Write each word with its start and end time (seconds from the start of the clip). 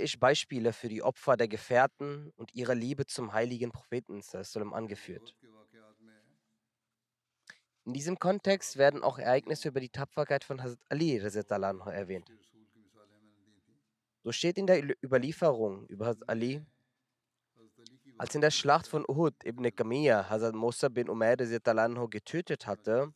ich 0.00 0.18
Beispiele 0.18 0.72
für 0.72 0.88
die 0.88 1.02
Opfer 1.02 1.36
der 1.36 1.48
Gefährten 1.48 2.32
und 2.36 2.54
ihrer 2.54 2.74
Liebe 2.74 3.06
zum 3.06 3.32
heiligen 3.32 3.70
Propheten 3.70 4.20
sallam, 4.22 4.72
angeführt. 4.72 5.36
In 7.84 7.94
diesem 7.94 8.18
Kontext 8.18 8.76
werden 8.76 9.02
auch 9.02 9.18
Ereignisse 9.18 9.68
über 9.68 9.80
die 9.80 9.88
Tapferkeit 9.88 10.44
von 10.44 10.62
Hazrat 10.62 10.80
Ali 10.88 11.16
erwähnt. 11.16 12.30
So 14.22 14.32
steht 14.32 14.58
in 14.58 14.66
der 14.66 14.82
Überlieferung 15.02 15.86
über 15.86 16.06
Hazrat 16.06 16.28
Ali, 16.28 16.62
als 18.18 18.34
in 18.34 18.42
der 18.42 18.50
Schlacht 18.50 18.86
von 18.86 19.04
Uhud 19.08 19.34
Ibn 19.44 19.74
Qamiya 19.74 20.28
Hazrat 20.28 20.54
Musa 20.54 20.88
bin 20.88 21.08
Umair 21.08 21.36
getötet 21.36 22.66
hatte, 22.66 23.14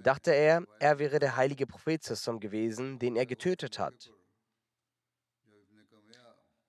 dachte 0.00 0.32
er, 0.32 0.64
er 0.80 0.98
wäre 0.98 1.18
der 1.18 1.36
heilige 1.36 1.66
Prophet 1.66 2.02
gewesen, 2.40 2.98
den 2.98 3.16
er 3.16 3.26
getötet 3.26 3.78
hat. 3.78 4.10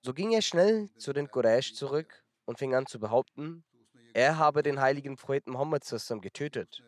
So 0.06 0.14
ging 0.14 0.30
er 0.30 0.40
schnell 0.40 0.88
zu 0.98 1.12
den 1.12 1.28
Quraysh 1.28 1.74
zurück 1.74 2.24
und 2.44 2.60
fing 2.60 2.76
an 2.76 2.86
zu 2.86 3.00
behaupten, 3.00 3.64
er 4.14 4.38
habe 4.38 4.62
den 4.62 4.80
heiligen 4.80 5.16
Propheten 5.16 5.50
Muhammad 5.50 5.82
getötet. 6.22 6.80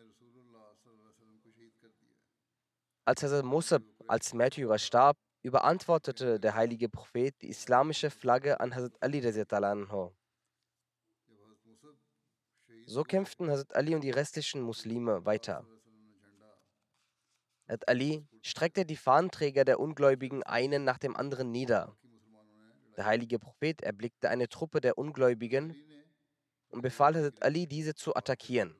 Als 3.03 3.21
Hazrat 3.21 3.43
Musa 3.43 3.79
als 4.07 4.33
Märtyrer 4.33 4.79
starb, 4.79 5.17
überantwortete 5.41 6.39
der 6.39 6.55
heilige 6.55 6.87
Prophet 6.87 7.35
die 7.41 7.49
islamische 7.49 8.09
Flagge 8.09 8.61
an 8.61 8.73
Hazrat 8.73 8.95
Ali. 9.01 9.21
So 12.85 13.03
kämpften 13.03 13.51
Hazrat 13.51 13.75
Ali 13.75 13.95
und 13.95 14.01
die 14.05 14.11
restlichen 14.11 14.61
Muslime 14.61 15.25
weiter. 15.25 15.67
Hazrat 17.67 17.89
Ali 17.89 18.25
streckte 18.43 18.85
die 18.85 18.95
Fahnenträger 18.95 19.65
der 19.65 19.81
Ungläubigen 19.81 20.41
einen 20.43 20.85
nach 20.85 20.99
dem 20.99 21.17
anderen 21.17 21.51
nieder. 21.51 21.97
Der 22.99 23.05
heilige 23.05 23.39
Prophet 23.39 23.81
erblickte 23.81 24.29
eine 24.29 24.49
Truppe 24.49 24.81
der 24.81 24.97
Ungläubigen 24.97 25.73
und 26.67 26.81
befahl 26.81 27.15
Hazrat 27.15 27.41
Ali, 27.41 27.65
diese 27.65 27.95
zu 27.95 28.13
attackieren. 28.13 28.75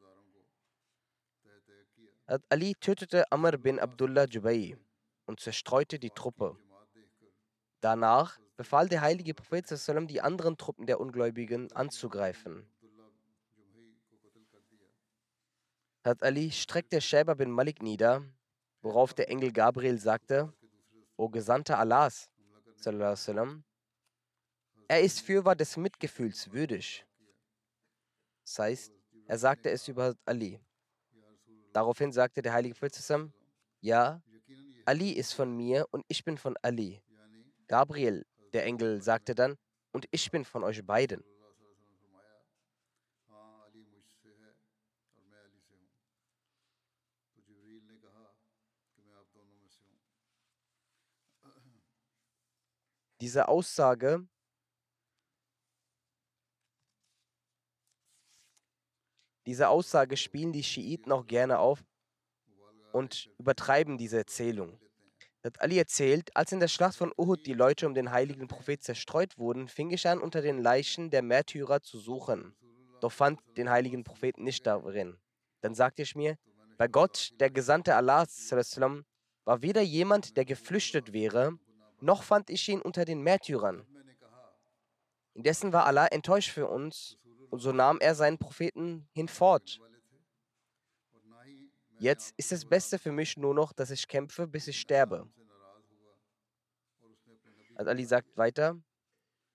Hazrat 2.28 2.44
Ali 2.50 2.76
tötete 2.82 3.32
Amr 3.32 3.58
bin 3.58 3.80
Abdullah 3.80 4.26
Jubai 4.26 4.78
und 5.26 5.40
zerstreute 5.40 6.00
die 6.00 6.10
Truppe. 6.10 6.58
Danach 7.80 8.38
befahl 8.58 8.90
der 8.90 9.00
heilige 9.00 9.34
Prophet 9.34 9.66
sallam, 9.70 10.06
die 10.06 10.20
anderen 10.20 10.58
Truppen 10.58 10.86
der 10.86 11.00
Ungläubigen 11.00 11.72
anzugreifen. 11.72 12.70
Hazrat 16.04 16.24
Ali 16.24 16.52
streckte 16.52 17.00
Shaiba 17.00 17.36
bin 17.36 17.52
Malik 17.52 17.82
nieder, 17.82 18.26
worauf 18.82 19.14
der 19.14 19.30
Engel 19.30 19.54
Gabriel 19.54 19.98
sagte, 19.98 20.52
O 21.16 21.30
Gesandter 21.30 21.80
Allahs, 21.80 22.30
wasallam, 22.84 23.64
er 24.92 25.02
ist 25.04 25.22
Führer 25.22 25.56
des 25.56 25.78
Mitgefühls 25.78 26.52
würdig. 26.52 27.06
Das 28.44 28.58
heißt, 28.58 28.92
er 29.28 29.38
sagte 29.38 29.70
es 29.70 29.88
über 29.88 30.16
Ali. 30.26 30.60
Daraufhin 31.74 32.12
sagte 32.12 32.42
der 32.42 32.54
heilige 32.54 32.74
Prophet 32.74 32.96
zusammen, 32.96 33.32
ja, 33.82 34.20
Ali 34.86 35.12
ist 35.12 35.34
von 35.34 35.56
mir 35.56 35.86
und 35.92 36.04
ich 36.08 36.24
bin 36.24 36.40
von 36.40 36.58
Ali. 36.64 37.04
Gabriel, 37.68 38.26
der 38.52 38.66
Engel, 38.66 39.04
sagte 39.04 39.36
dann, 39.36 39.58
und 39.92 40.08
ich 40.10 40.32
bin 40.32 40.44
von 40.44 40.64
euch 40.64 40.84
beiden. 40.84 41.24
Diese 53.22 53.48
Aussage 53.48 54.28
Diese 59.50 59.70
Aussage 59.70 60.16
spielen 60.16 60.54
die 60.54 60.62
Schiiten 60.62 61.12
auch 61.12 61.26
gerne 61.26 61.58
auf 61.58 61.84
und 62.92 63.32
übertreiben 63.40 63.98
diese 63.98 64.18
Erzählung. 64.18 64.80
Hazrat 65.40 65.60
Ali 65.60 65.80
erzählt, 65.80 66.30
als 66.36 66.52
in 66.52 66.60
der 66.60 66.68
Schlacht 66.68 66.96
von 66.96 67.12
Uhud 67.18 67.48
die 67.48 67.56
Leute 67.56 67.88
um 67.88 67.96
den 67.96 68.12
heiligen 68.12 68.48
Prophet 68.48 68.84
zerstreut 68.84 69.40
wurden, 69.40 69.68
fing 69.68 69.90
ich 69.90 70.08
an, 70.08 70.22
unter 70.22 70.44
den 70.44 70.60
Leichen 70.60 71.10
der 71.10 71.24
Märtyrer 71.24 71.82
zu 71.82 71.98
suchen, 71.98 72.56
doch 73.02 73.12
fand 73.12 73.40
den 73.58 73.72
heiligen 73.72 74.04
Propheten 74.04 74.44
nicht 74.44 74.68
darin. 74.68 75.18
Dann 75.62 75.74
sagte 75.74 76.04
ich 76.04 76.16
mir, 76.16 76.38
bei 76.78 76.88
Gott, 76.88 77.32
der 77.40 77.50
Gesandte 77.50 77.96
Allahs, 77.96 78.52
war 79.46 79.62
weder 79.64 79.82
jemand, 79.82 80.38
der 80.38 80.46
geflüchtet 80.46 81.12
wäre, 81.12 81.58
noch 82.02 82.22
fand 82.22 82.52
ich 82.52 82.70
ihn 82.70 82.84
unter 82.84 83.04
den 83.04 83.24
Märtyrern. 83.24 83.84
Indessen 85.34 85.74
war 85.74 85.88
Allah 85.88 86.06
enttäuscht 86.06 86.52
für 86.52 86.68
uns 86.68 87.18
so 87.58 87.72
nahm 87.72 88.00
er 88.00 88.16
seinen 88.16 88.38
Propheten 88.38 89.08
hinfort. 89.12 89.80
Jetzt 92.00 92.34
ist 92.38 92.52
das 92.52 92.66
Beste 92.66 92.98
für 92.98 93.12
mich 93.12 93.36
nur 93.36 93.54
noch, 93.54 93.74
dass 93.74 93.92
ich 93.92 94.08
kämpfe, 94.08 94.48
bis 94.48 94.68
ich 94.68 94.80
sterbe. 94.80 95.28
Also 97.76 97.90
Ali 97.90 98.06
sagt 98.06 98.38
weiter, 98.38 98.82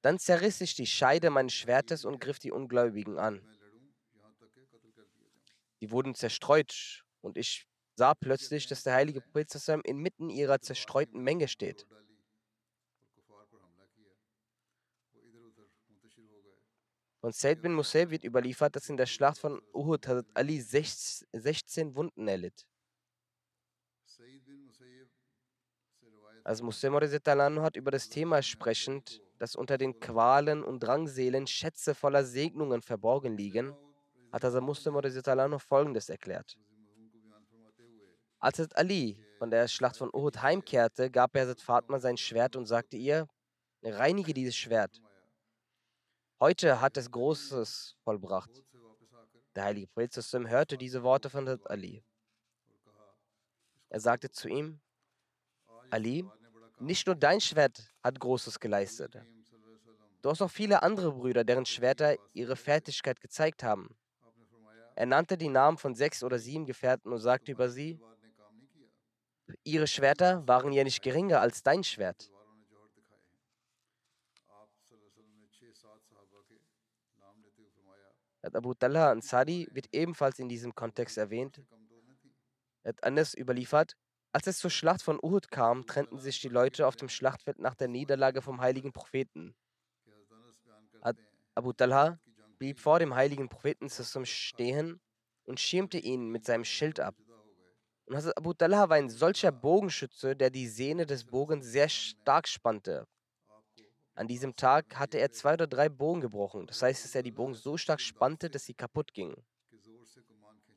dann 0.03 0.19
zerriss 0.19 0.61
ich 0.61 0.75
die 0.75 0.87
Scheide 0.87 1.31
meines 1.31 1.55
Schwertes 1.55 2.05
und 2.05 2.21
griff 2.21 2.39
die 2.39 2.53
Ungläubigen 2.53 3.19
an. 3.19 3.41
Die 5.81 5.91
wurden 5.91 6.15
zerstreut 6.15 7.05
und 7.21 7.39
ich 7.39 7.67
sah 7.95 8.15
plötzlich, 8.15 8.67
dass 8.67 8.83
der 8.83 8.95
heilige 8.95 9.21
Prophet 9.21 9.51
inmitten 9.85 10.29
ihrer 10.31 10.61
zerstreuten 10.61 11.23
Menge 11.23 11.49
steht. 11.49 11.87
Von 17.25 17.33
Said 17.33 17.63
bin 17.63 17.73
Musaib 17.73 18.11
wird 18.11 18.23
überliefert, 18.23 18.77
dass 18.77 18.91
in 18.91 18.99
der 18.99 19.07
Schlacht 19.07 19.39
von 19.39 19.63
Uhud 19.73 20.07
Hazrat 20.07 20.27
Ali 20.35 20.61
16 20.61 21.97
Wunden 21.97 22.29
erlitt. 22.29 22.67
Als 26.45 26.61
Also 26.61 26.65
Muslim 26.65 26.95
hat 27.63 27.77
über 27.77 27.91
das 27.91 28.11
Thema 28.11 28.43
sprechend, 28.43 29.23
dass 29.39 29.57
unter 29.57 29.79
den 29.79 29.99
Qualen 30.01 30.63
und 30.63 30.81
Drangseelen 30.81 31.47
Schätze 31.47 31.95
voller 31.95 32.27
Segnungen 32.27 32.83
verborgen 32.83 33.39
liegen, 33.39 33.75
hat 34.31 34.45
also 34.45 34.59
Hazrat 34.59 34.93
Muslim 34.93 35.59
folgendes 35.61 36.11
erklärt. 36.11 36.59
Als 38.39 38.59
Hazrat 38.59 38.77
Ali 38.77 39.19
von 39.39 39.51
der 39.51 39.67
Schlacht 39.67 39.97
von 39.97 40.11
Uhud 40.13 40.43
heimkehrte, 40.43 41.11
gab 41.11 41.35
er 41.37 41.45
Hazrat 41.45 41.63
Fatma 41.63 41.99
sein 41.99 42.19
Schwert 42.19 42.55
und 42.55 42.67
sagte 42.67 42.99
ihr, 42.99 43.27
reinige 43.83 44.35
dieses 44.35 44.57
Schwert. 44.57 45.01
Heute 46.41 46.81
hat 46.81 46.97
es 46.97 47.11
Großes 47.11 47.97
vollbracht. 48.03 48.51
Der 49.55 49.65
heilige 49.65 49.87
Prophet 49.87 50.51
hörte 50.51 50.77
diese 50.77 51.03
Worte 51.03 51.31
von 51.31 51.49
Ali. 51.67 52.05
Er 53.89 54.01
sagte 54.01 54.31
zu 54.31 54.49
ihm, 54.49 54.81
Ali, 55.91 56.25
nicht 56.81 57.07
nur 57.07 57.15
dein 57.15 57.41
Schwert 57.41 57.95
hat 58.03 58.19
Großes 58.19 58.59
geleistet. 58.59 59.17
Du 60.23 60.31
hast 60.31 60.43
auch 60.43 60.51
viele 60.51 60.83
andere 60.83 61.13
Brüder, 61.13 61.45
deren 61.45 61.67
Schwerter 61.67 62.17
ihre 62.33 62.57
Fertigkeit 62.57 63.21
gezeigt 63.21 63.63
haben. 63.63 63.97
Er 64.97 65.07
nannte 65.07 65.37
die 65.37 65.49
Namen 65.49 65.79
von 65.79 65.95
sechs 65.95 66.25
oder 66.25 66.39
sieben 66.39 66.67
Gefährten 66.67 67.13
und 67.13 67.19
sagte 67.19 67.53
über 67.53 67.69
sie, 67.69 68.01
ihre 69.63 69.87
Schwerter 69.87 70.47
waren 70.49 70.73
ja 70.73 70.83
nicht 70.83 71.03
geringer 71.03 71.41
als 71.41 71.63
dein 71.63 71.85
Schwert. 71.85 72.31
Abu 78.53 78.75
Talha 78.75 79.11
Ansari 79.11 79.69
wird 79.71 79.89
ebenfalls 79.93 80.39
in 80.39 80.49
diesem 80.49 80.75
Kontext 80.75 81.17
erwähnt. 81.17 81.63
Hat 82.85 83.03
Anas 83.03 83.35
überliefert, 83.35 83.97
als 84.33 84.47
es 84.49 84.59
zur 84.59 84.71
Schlacht 84.71 85.03
von 85.03 85.19
Uhud 85.23 85.51
kam, 85.51 85.87
trennten 85.87 86.19
sich 86.19 86.41
die 86.41 86.49
Leute 86.49 86.87
auf 86.87 86.97
dem 86.97 87.09
Schlachtfeld 87.09 87.59
nach 87.61 87.77
der 87.77 87.89
Niederlage 87.89 88.43
vom 88.43 88.61
heiligen 88.61 88.93
Propheten. 88.93 89.55
Abu 91.55 91.73
Talha 91.73 92.19
blieb 92.59 92.81
vor 92.81 92.99
dem 92.99 93.15
heiligen 93.15 93.49
Propheten 93.49 93.89
stehen 93.89 95.01
und 95.45 95.61
schirmte 95.61 95.99
ihn 95.99 96.29
mit 96.29 96.45
seinem 96.45 96.65
Schild 96.65 96.99
ab. 96.99 97.15
Und 98.07 98.37
Abu 98.37 98.53
Talha 98.53 98.89
war 98.89 98.97
ein 98.97 99.09
solcher 99.09 99.53
Bogenschütze, 99.53 100.35
der 100.37 100.51
die 100.51 100.69
Sehne 100.69 101.07
des 101.07 101.25
Bogens 101.25 101.67
sehr 101.67 101.89
stark 101.89 102.49
spannte. 102.49 103.07
An 104.15 104.29
diesem 104.29 104.55
Tag 104.55 104.97
hatte 104.97 105.19
er 105.19 105.33
zwei 105.33 105.55
oder 105.55 105.67
drei 105.67 105.89
Bogen 105.89 106.21
gebrochen. 106.21 106.67
Das 106.67 106.83
heißt, 106.83 107.05
dass 107.05 107.15
er 107.15 107.23
die 107.23 107.33
Bogen 107.33 107.55
so 107.55 107.77
stark 107.77 108.01
spannte, 108.01 108.49
dass 108.49 108.65
sie 108.65 108.75
kaputt 108.75 109.13
gingen. 109.13 109.45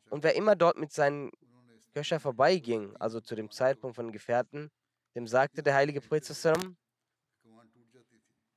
Und 0.10 0.24
wer 0.24 0.36
immer 0.36 0.56
dort 0.56 0.78
mit 0.78 0.92
seinen 0.92 1.32
Köcher 1.94 2.20
vorbeiging, 2.20 2.96
also 2.98 3.22
zu 3.22 3.36
dem 3.36 3.52
Zeitpunkt 3.52 3.96
von 3.96 4.12
Gefährten, 4.12 4.72
dem 5.16 5.28
sagte 5.28 5.62
der 5.62 5.76
heilige 5.76 6.02
Prophet, 6.02 6.26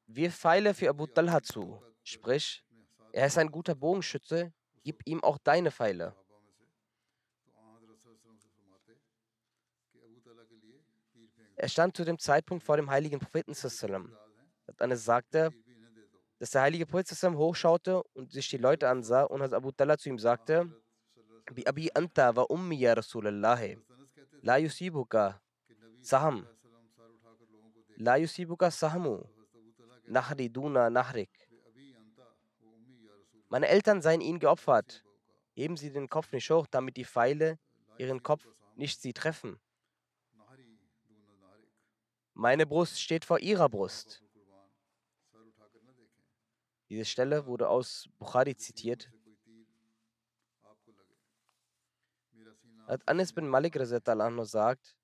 wir 0.06 0.30
Pfeile 0.30 0.74
für 0.74 0.88
Abu 0.88 1.06
Talha 1.06 1.42
zu. 1.42 1.82
Sprich, 2.02 2.64
er 3.12 3.26
ist 3.26 3.38
ein 3.38 3.50
guter 3.50 3.74
Bogenschütze, 3.74 4.52
gib 4.82 5.06
ihm 5.06 5.22
auch 5.22 5.38
deine 5.38 5.70
Pfeile. 5.70 6.16
Er 11.56 11.68
stand 11.68 11.94
zu 11.96 12.04
dem 12.04 12.18
Zeitpunkt 12.18 12.64
vor 12.64 12.76
dem 12.76 12.90
heiligen 12.90 13.20
Propheten. 13.20 13.54
Anas 14.78 15.04
sagte, 15.04 15.50
dass 16.38 16.50
der 16.50 16.62
heilige 16.62 16.86
Prophet 16.86 17.10
hochschaute 17.22 18.02
und 18.14 18.32
sich 18.32 18.48
die 18.48 18.56
Leute 18.56 18.88
ansah 18.88 19.24
und 19.24 19.52
Abu 19.52 19.72
Talha 19.72 19.98
zu 19.98 20.08
ihm 20.08 20.18
sagte, 20.18 20.70
Bi 21.52 21.66
Abi 21.66 21.90
Anta 21.94 22.34
wa 22.36 22.42
Ummi 22.42 22.76
ya 22.76 22.92
Rasulallah, 22.92 23.76
la 24.42 24.56
yusibuka 24.58 25.40
saham, 26.00 26.46
la 27.96 28.16
yusibuka 28.16 28.70
sahamu, 28.70 29.24
nahri 30.06 30.48
duna 30.48 30.88
nahrik. 30.90 31.30
Meine 33.48 33.66
Eltern 33.66 34.00
seien 34.00 34.20
ihnen 34.20 34.38
geopfert. 34.38 35.04
Heben 35.54 35.76
Sie 35.76 35.90
den 35.90 36.08
Kopf 36.08 36.32
nicht 36.32 36.48
hoch, 36.50 36.68
damit 36.70 36.96
die 36.96 37.04
Pfeile 37.04 37.58
ihren 37.98 38.22
Kopf 38.22 38.46
nicht 38.76 39.02
sie 39.02 39.12
treffen. 39.12 39.60
Meine 42.34 42.66
Brust 42.66 43.00
steht 43.00 43.24
vor 43.24 43.40
ihrer 43.40 43.68
Brust. 43.68 44.22
Diese 46.90 47.04
Stelle 47.04 47.46
wurde 47.46 47.68
aus 47.68 48.08
Bukhari 48.18 48.56
zitiert. 48.56 49.12
Anas 53.06 53.32
bin 53.32 53.46
Malik 53.46 53.78
sagt, 53.78 54.96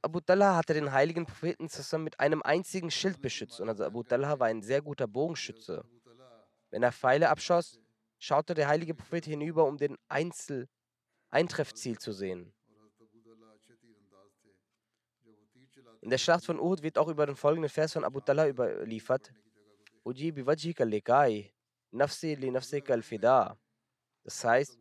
Abu 0.00 0.20
Talha 0.20 0.56
hatte 0.56 0.72
den 0.72 0.92
heiligen 0.92 1.26
Propheten 1.26 1.68
zusammen 1.68 2.04
mit 2.04 2.18
einem 2.18 2.40
einzigen 2.40 2.90
Schild 2.90 3.20
beschützt 3.20 3.60
und 3.60 3.68
also 3.68 3.84
Abu 3.84 4.02
Talha 4.02 4.38
war 4.38 4.46
ein 4.46 4.62
sehr 4.62 4.80
guter 4.80 5.06
Bogenschütze. 5.06 5.84
Wenn 6.70 6.82
er 6.82 6.92
Pfeile 6.92 7.28
abschoss, 7.28 7.78
schaute 8.18 8.54
der 8.54 8.68
heilige 8.68 8.94
Prophet 8.94 9.26
hinüber, 9.26 9.66
um 9.66 9.76
den 9.76 9.98
Einzel 10.08 10.70
Eintreffziel 11.28 11.98
zu 11.98 12.12
sehen. 12.12 12.53
In 16.04 16.10
der 16.10 16.18
Schlacht 16.18 16.44
von 16.44 16.60
Uhud 16.60 16.82
wird 16.82 16.98
auch 16.98 17.08
über 17.08 17.24
den 17.24 17.34
folgenden 17.34 17.70
Vers 17.70 17.94
von 17.94 18.04
Abu 18.04 18.20
Talha 18.20 18.46
überliefert. 18.46 19.32
Das 24.22 24.44
heißt, 24.44 24.78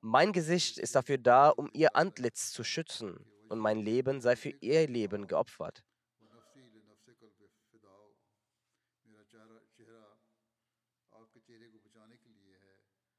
mein 0.00 0.32
Gesicht 0.32 0.78
ist 0.78 0.96
dafür 0.96 1.18
da, 1.18 1.50
um 1.50 1.70
ihr 1.72 1.94
Antlitz 1.94 2.50
zu 2.50 2.64
schützen 2.64 3.24
und 3.48 3.60
mein 3.60 3.78
Leben 3.78 4.20
sei 4.20 4.34
für 4.34 4.48
ihr 4.48 4.88
Leben 4.88 5.28
geopfert. 5.28 5.84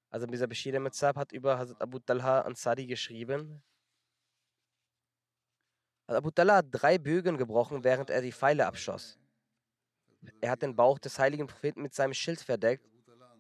Also 0.09 0.27
dieser 0.27 0.47
Bashir 0.47 0.77
Mitzab 0.81 1.15
hat 1.15 1.31
über 1.31 1.57
Hazrat 1.57 1.81
Abu 1.81 1.99
Talha 1.99 2.41
Ansari 2.41 2.85
geschrieben. 2.87 3.63
Abu 6.15 6.31
Talha 6.31 6.57
hat 6.57 6.67
drei 6.71 6.97
Bögen 6.97 7.37
gebrochen, 7.37 7.83
während 7.83 8.09
er 8.09 8.21
die 8.21 8.31
Pfeile 8.31 8.65
abschoss. 8.65 9.17
Er 10.39 10.51
hat 10.51 10.61
den 10.61 10.75
Bauch 10.75 10.99
des 10.99 11.17
heiligen 11.17 11.47
Propheten 11.47 11.81
mit 11.81 11.93
seinem 11.93 12.13
Schild 12.13 12.41
verdeckt, 12.41 12.87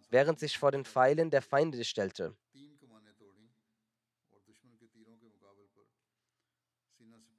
während 0.09 0.39
sich 0.39 0.57
vor 0.57 0.71
den 0.71 0.85
Pfeilen 0.85 1.29
der 1.29 1.41
Feinde 1.41 1.83
stellte. 1.83 2.35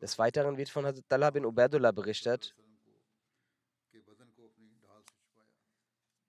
Des 0.01 0.19
Weiteren 0.19 0.57
wird 0.57 0.69
von 0.69 0.85
Hazrat 0.85 1.09
Talha 1.09 1.31
bin 1.31 1.45
Ubaidullah 1.45 1.93
berichtet, 1.93 2.57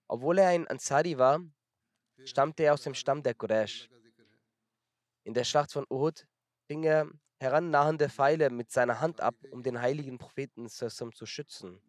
obwohl 0.08 0.38
er 0.38 0.50
ein 0.50 0.68
Ansari 0.68 1.18
war, 1.18 1.40
stammte 2.24 2.64
er 2.64 2.76
aus 2.76 2.84
dem 2.84 2.94
Stamm 2.94 3.24
der 3.24 3.34
Quraysh. 3.34 3.90
In 5.24 5.34
der 5.34 5.44
Schlacht 5.44 5.72
von 5.72 5.86
Uhud 5.90 6.28
fing 6.68 6.84
er 6.84 7.10
herannahende 7.44 8.10
Pfeile 8.10 8.50
mit 8.50 8.72
seiner 8.72 9.01
Hand 9.01 9.22
ab, 9.22 9.36
um 9.51 9.62
den 9.62 9.80
heiligen 9.80 10.18
Propheten 10.18 10.69
zu 10.69 11.25
schützen. 11.25 11.80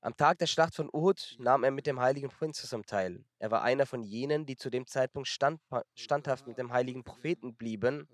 Am 0.00 0.16
Tag 0.16 0.38
der 0.38 0.46
Schlacht 0.46 0.76
von 0.76 0.88
Uhud 0.92 1.36
nahm 1.40 1.64
er 1.64 1.72
mit 1.72 1.86
dem 1.86 1.98
heiligen 1.98 2.28
Propheten 2.28 2.84
teil. 2.84 3.24
Er 3.40 3.50
war 3.50 3.62
einer 3.62 3.84
von 3.84 4.02
jenen, 4.02 4.46
die 4.46 4.56
zu 4.56 4.70
dem 4.70 4.86
Zeitpunkt 4.86 5.28
stand, 5.28 5.60
standhaft 5.94 6.46
mit 6.46 6.56
dem 6.56 6.72
heiligen 6.72 7.02
Propheten 7.02 7.56
blieben 7.56 8.08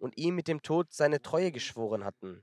und 0.00 0.16
ihm 0.18 0.34
mit 0.34 0.48
dem 0.48 0.62
Tod 0.62 0.92
seine 0.92 1.22
Treue 1.22 1.52
geschworen 1.52 2.04
hatten. 2.04 2.42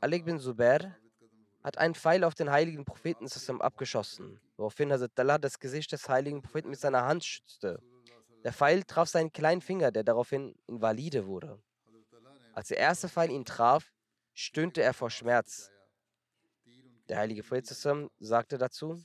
Ali 0.00 0.22
bin 0.22 0.38
Zubair 0.38 0.94
hat 1.66 1.78
einen 1.78 1.96
Pfeil 1.96 2.22
auf 2.22 2.36
den 2.36 2.52
heiligen 2.52 2.84
Propheten 2.84 3.26
abgeschossen, 3.60 4.40
woraufhin 4.56 4.92
Hazrat 4.92 5.42
das 5.42 5.58
Gesicht 5.58 5.90
des 5.90 6.08
heiligen 6.08 6.40
Propheten 6.40 6.70
mit 6.70 6.78
seiner 6.78 7.04
Hand 7.06 7.24
schützte. 7.24 7.82
Der 8.44 8.52
Pfeil 8.52 8.84
traf 8.84 9.08
seinen 9.08 9.32
kleinen 9.32 9.60
Finger, 9.60 9.90
der 9.90 10.04
daraufhin 10.04 10.54
invalide 10.68 11.26
wurde. 11.26 11.60
Als 12.52 12.68
der 12.68 12.76
erste 12.76 13.08
Pfeil 13.08 13.32
ihn 13.32 13.44
traf, 13.44 13.92
stöhnte 14.32 14.80
er 14.80 14.94
vor 14.94 15.10
Schmerz. 15.10 15.72
Der 17.08 17.18
heilige 17.18 17.42
Prophet 17.42 17.66
sagte 17.66 18.58
dazu, 18.58 19.02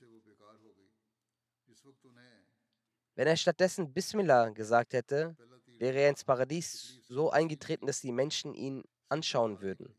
wenn 3.16 3.28
er 3.28 3.38
stattdessen 3.38 3.92
Bismillah 3.92 4.50
gesagt 4.50 4.94
hätte, 4.94 5.36
wäre 5.80 5.98
er 5.98 6.10
ins 6.12 6.24
Paradies 6.24 7.00
so 7.08 7.32
eingetreten, 7.32 7.88
dass 7.88 8.02
die 8.02 8.12
Menschen 8.12 8.54
ihn 8.54 8.84
anschauen 9.10 9.62
würden. 9.62 9.96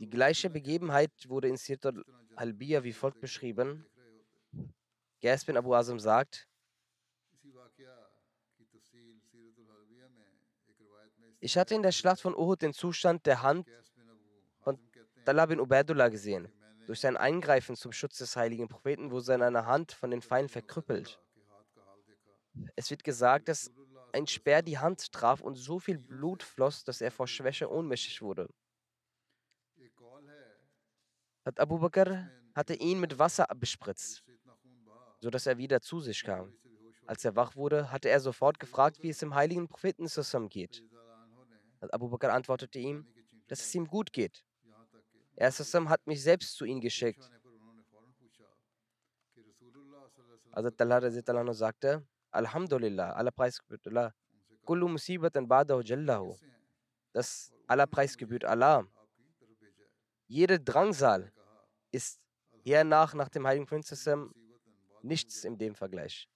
Die 0.00 0.08
gleiche 0.08 0.48
Begebenheit 0.48 1.12
wurde 1.28 1.48
in 1.48 1.58
Sirt 1.58 1.84
al-Albiya 1.84 2.82
wie 2.82 2.92
folgt 2.94 3.20
beschrieben. 3.20 3.84
Gas 5.20 5.44
bin 5.44 5.58
Abu 5.58 5.74
Azam 5.74 6.00
sagt, 6.00 6.48
Ich 11.42 11.56
hatte 11.58 11.74
in 11.74 11.82
der 11.82 11.92
Schlacht 11.92 12.22
von 12.22 12.34
Uhud 12.34 12.62
den 12.62 12.72
Zustand 12.72 13.26
der 13.26 13.42
Hand 13.42 13.68
von 14.60 14.78
Talha 15.26 15.44
bin 15.44 15.60
Ubaidullah 15.60 16.08
gesehen. 16.08 16.48
Durch 16.86 17.00
sein 17.00 17.18
Eingreifen 17.18 17.76
zum 17.76 17.92
Schutz 17.92 18.16
des 18.16 18.36
heiligen 18.36 18.68
Propheten 18.68 19.10
wurde 19.10 19.24
seine 19.24 19.66
Hand 19.66 19.92
von 19.92 20.10
den 20.10 20.22
Feinden 20.22 20.48
verkrüppelt. 20.48 21.20
Es 22.74 22.90
wird 22.90 23.04
gesagt, 23.04 23.48
dass 23.48 23.70
ein 24.12 24.26
Speer 24.26 24.62
die 24.62 24.78
Hand 24.78 25.12
traf 25.12 25.42
und 25.42 25.56
so 25.56 25.78
viel 25.78 25.98
Blut 25.98 26.42
floss, 26.42 26.84
dass 26.84 27.02
er 27.02 27.10
vor 27.10 27.28
Schwäche 27.28 27.70
ohnmächtig 27.70 28.22
wurde 28.22 28.48
hat 31.44 31.60
Abu 31.60 31.78
Bakr 31.78 32.28
hatte 32.54 32.74
ihn 32.74 33.00
mit 33.00 33.18
Wasser 33.18 33.46
bespritzt, 33.56 34.22
sodass 35.20 35.46
er 35.46 35.58
wieder 35.58 35.80
zu 35.80 36.00
sich 36.00 36.22
kam. 36.22 36.52
Als 37.06 37.24
er 37.24 37.34
wach 37.36 37.56
wurde, 37.56 37.90
hatte 37.90 38.08
er 38.08 38.20
sofort 38.20 38.60
gefragt, 38.60 39.02
wie 39.02 39.08
es 39.08 39.18
dem 39.18 39.34
heiligen 39.34 39.68
Propheten 39.68 40.06
zusammen 40.08 40.48
geht. 40.48 40.84
Abu 41.80 42.08
Bakr 42.08 42.32
antwortete 42.32 42.78
ihm, 42.78 43.06
dass 43.48 43.60
es 43.60 43.74
ihm 43.74 43.86
gut 43.86 44.12
geht. 44.12 44.44
Er 45.36 45.50
hat 45.50 46.06
mich 46.06 46.22
selbst 46.22 46.54
zu 46.54 46.64
ihm 46.64 46.80
geschickt. 46.80 47.30
Also 50.52 50.70
Talha 50.70 51.52
sagte, 51.52 52.06
Alhamdulillah, 52.32 53.12
aller 53.12 53.32
Preis 53.32 53.58
gebührt 53.58 53.86
Allah. 53.88 54.12
Kullu 54.64 54.88
musibatan 54.88 55.48
ba'dahu 55.48 55.82
jallahu. 55.82 56.36
Das 57.12 57.52
aller 57.66 57.86
Preis 57.86 58.16
gebührt 58.16 58.44
Allah. 58.44 58.86
Jede 60.30 60.60
Drangsal 60.60 61.32
ist 61.90 62.20
hernach 62.62 63.14
nach 63.14 63.28
dem 63.28 63.44
heiligen 63.48 63.66
Prinzessin 63.66 64.30
nichts 65.02 65.42
in 65.42 65.58
dem 65.58 65.74
Vergleich. 65.74 66.28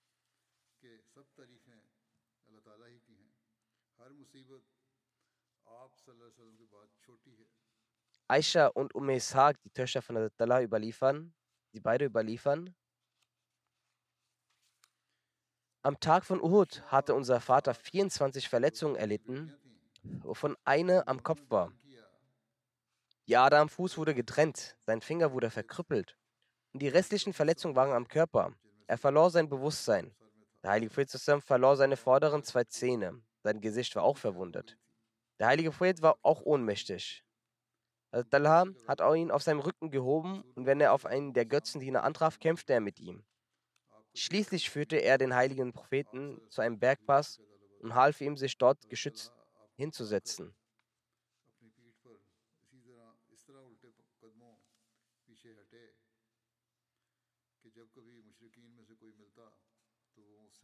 Aisha 8.27 8.67
und 8.67 8.93
Umme 8.97 9.15
Ishaq, 9.15 9.63
die 9.63 9.71
Töchter 9.71 10.03
von 10.03 10.17
Adallah, 10.17 10.63
überliefern, 10.63 11.33
die 11.73 11.79
beide 11.79 12.07
überliefern. 12.07 12.75
Am 15.83 16.01
Tag 16.01 16.25
von 16.25 16.43
Uhud 16.43 16.83
hatte 16.91 17.15
unser 17.15 17.41
Vater 17.41 17.75
24 17.75 18.49
Verletzungen 18.49 18.97
erlitten, 18.97 19.55
wovon 20.03 20.57
eine 20.65 21.07
am 21.07 21.23
Kopf 21.23 21.49
war. 21.49 21.73
Die 23.27 23.37
Ader 23.37 23.61
am 23.61 23.71
Fuß 23.71 23.97
wurde 23.97 24.15
getrennt, 24.15 24.77
sein 24.81 25.01
Finger 25.01 25.33
wurde 25.33 25.51
verkrüppelt 25.51 26.19
und 26.75 26.83
die 26.83 26.89
restlichen 26.89 27.33
Verletzungen 27.33 27.75
waren 27.75 27.93
am 27.93 28.07
Körper. 28.07 28.53
Er 28.87 28.99
verlor 28.99 29.31
sein 29.31 29.49
Bewusstsein. 29.49 30.15
Der 30.63 30.73
heilige 30.73 31.07
zusammen 31.07 31.41
verlor 31.41 31.77
seine 31.77 31.97
vorderen 31.97 32.43
zwei 32.43 32.65
Zähne. 32.65 33.23
Sein 33.43 33.63
Gesicht 33.63 33.97
war 33.97 34.03
auch 34.03 34.19
verwundet. 34.19 34.77
Der 35.39 35.47
heilige 35.47 35.71
Prophet 35.71 36.03
war 36.03 36.19
auch 36.23 36.43
ohnmächtig. 36.43 37.25
Also 38.11 38.29
Talha 38.29 38.67
hat 38.87 39.01
auch 39.01 39.15
ihn 39.15 39.31
auf 39.31 39.43
seinem 39.43 39.61
Rücken 39.61 39.91
gehoben 39.91 40.45
und 40.55 40.67
wenn 40.67 40.81
er 40.81 40.93
auf 40.93 41.07
einen 41.07 41.33
der 41.33 41.47
Götzendiener 41.47 42.05
antraf, 42.05 42.39
kämpfte 42.39 42.75
er 42.75 42.81
mit 42.81 43.01
ihm. 43.01 43.25
Schließlich 44.15 44.69
führte 44.71 44.97
er 44.97 45.17
den 45.17 45.35
heiligen 45.35 45.73
Propheten 45.73 46.41
zu 46.51 46.61
einem 46.61 46.79
Bergpass 46.79 47.41
und 47.81 47.95
half 47.95 48.21
ihm, 48.21 48.37
sich 48.37 48.59
dort 48.59 48.89
geschützt 48.89 49.33
hinzusetzen. 49.77 50.55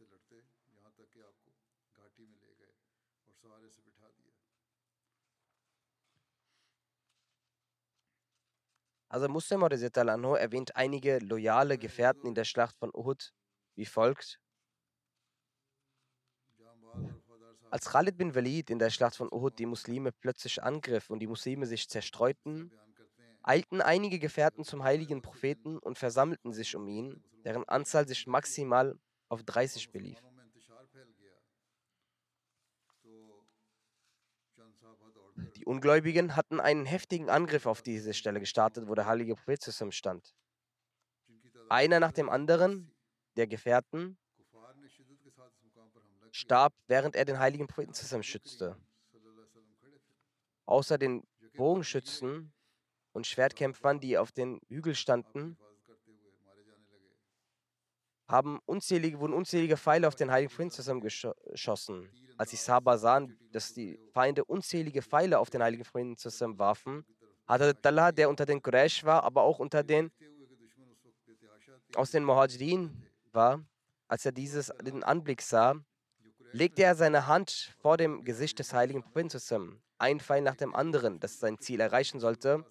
उससे 0.00 0.04
लड़ते 0.04 0.36
यहाँ 0.72 0.90
तक 0.96 1.08
कि 1.12 1.20
आपको 1.20 1.50
घाटी 2.00 2.26
में 2.26 2.36
ले 2.40 2.52
गए 2.60 2.72
और 3.28 3.34
सहारे 3.40 3.68
से 3.68 3.82
बिठा 3.82 4.08
दिया 4.08 4.32
Also 9.10 9.28
Muslim 9.28 9.62
anhu 9.62 10.34
erwähnt 10.36 10.76
einige 10.76 11.18
loyale 11.18 11.78
Gefährten 11.78 12.26
in 12.26 12.34
der 12.34 12.44
Schlacht 12.44 12.76
von 12.78 12.90
Uhud 12.90 13.34
wie 13.76 13.84
folgt. 13.84 14.40
जामबाज 16.58 17.04
और 17.04 17.12
वफादार 17.12 17.54
साहब 17.54 17.72
Als 17.72 17.86
Khalid 17.92 18.16
bin 18.16 18.34
Walid 18.34 18.70
in 18.70 18.78
der 18.78 18.90
Schlacht 18.90 19.16
von 19.16 19.28
Uhud 19.30 19.58
die 19.58 19.66
Muslime 19.66 20.10
plötzlich 20.12 20.62
angriff 20.62 21.10
und 21.10 21.20
die 21.20 21.26
Muslime 21.26 21.66
sich 21.66 21.88
zerstreuten, 21.88 22.68
बयान 22.70 22.92
करते 22.98 23.22
हैं 23.22 23.38
eilten 23.42 23.80
einige 23.80 24.18
Gefährten 24.18 24.64
zum 24.64 24.82
heiligen 24.82 25.22
Propheten 25.22 25.78
und 25.78 25.98
versammelten 25.98 26.52
sich 26.52 26.74
um 26.74 26.88
ihn, 26.88 27.22
deren 27.44 27.68
Anzahl 27.68 28.08
sich 28.08 28.26
maximal 28.26 28.98
auf 29.31 29.43
30 29.43 29.91
belief. 29.91 30.21
Die 35.55 35.65
Ungläubigen 35.65 36.35
hatten 36.35 36.59
einen 36.59 36.85
heftigen 36.85 37.29
Angriff 37.29 37.65
auf 37.65 37.81
diese 37.81 38.13
Stelle 38.13 38.41
gestartet, 38.41 38.87
wo 38.87 38.95
der 38.95 39.05
heilige 39.05 39.35
Prophet 39.35 39.61
zusammen 39.61 39.93
stand. 39.93 40.35
Einer 41.69 42.01
nach 42.01 42.11
dem 42.11 42.29
anderen 42.29 42.93
der 43.37 43.47
Gefährten 43.47 44.17
starb, 46.31 46.73
während 46.87 47.15
er 47.15 47.23
den 47.23 47.39
heiligen 47.39 47.67
Propheten 47.67 47.93
zusammen 47.93 48.23
schützte. 48.23 48.77
Außer 50.65 50.97
den 50.97 51.25
Bogenschützen 51.55 52.51
und 53.13 53.27
Schwertkämpfern, 53.27 54.01
die 54.01 54.17
auf 54.17 54.31
den 54.33 54.59
Hügel 54.67 54.95
standen, 54.95 55.57
haben 58.31 58.59
unzählige, 58.65 59.19
wurden 59.19 59.33
unzählige 59.33 59.77
Pfeile 59.77 60.07
auf 60.07 60.15
den 60.15 60.31
heiligen 60.31 60.53
Prinz 60.53 60.81
geschossen. 61.51 62.09
Als 62.37 62.49
die 62.49 62.55
Saba 62.55 62.97
sahen, 62.97 63.37
dass 63.51 63.73
die 63.73 63.99
Feinde 64.13 64.43
unzählige 64.45 65.01
Pfeile 65.01 65.37
auf 65.37 65.49
den 65.49 65.61
heiligen 65.61 65.83
Prinz 65.83 66.25
warfen, 66.57 67.05
hatte 67.45 67.79
Talha, 67.79 68.11
der 68.11 68.29
unter 68.29 68.45
den 68.45 68.61
Quraysh 68.61 69.03
war, 69.03 69.23
aber 69.23 69.43
auch 69.43 69.59
unter 69.59 69.83
den 69.83 70.11
aus 71.95 72.11
den 72.11 72.23
Muhajirin 72.23 72.89
war, 73.33 73.61
als 74.07 74.25
er 74.25 74.31
dieses, 74.31 74.71
den 74.81 75.03
Anblick 75.03 75.41
sah, 75.41 75.75
legte 76.53 76.83
er 76.83 76.95
seine 76.95 77.27
Hand 77.27 77.75
vor 77.81 77.97
dem 77.97 78.23
Gesicht 78.23 78.59
des 78.59 78.73
heiligen 78.73 79.03
Prinzessin, 79.03 79.81
ein 79.97 80.19
Pfeil 80.19 80.41
nach 80.41 80.55
dem 80.55 80.73
anderen, 80.73 81.19
das 81.19 81.39
sein 81.39 81.59
Ziel 81.59 81.79
erreichen 81.79 82.19
sollte, 82.19 82.65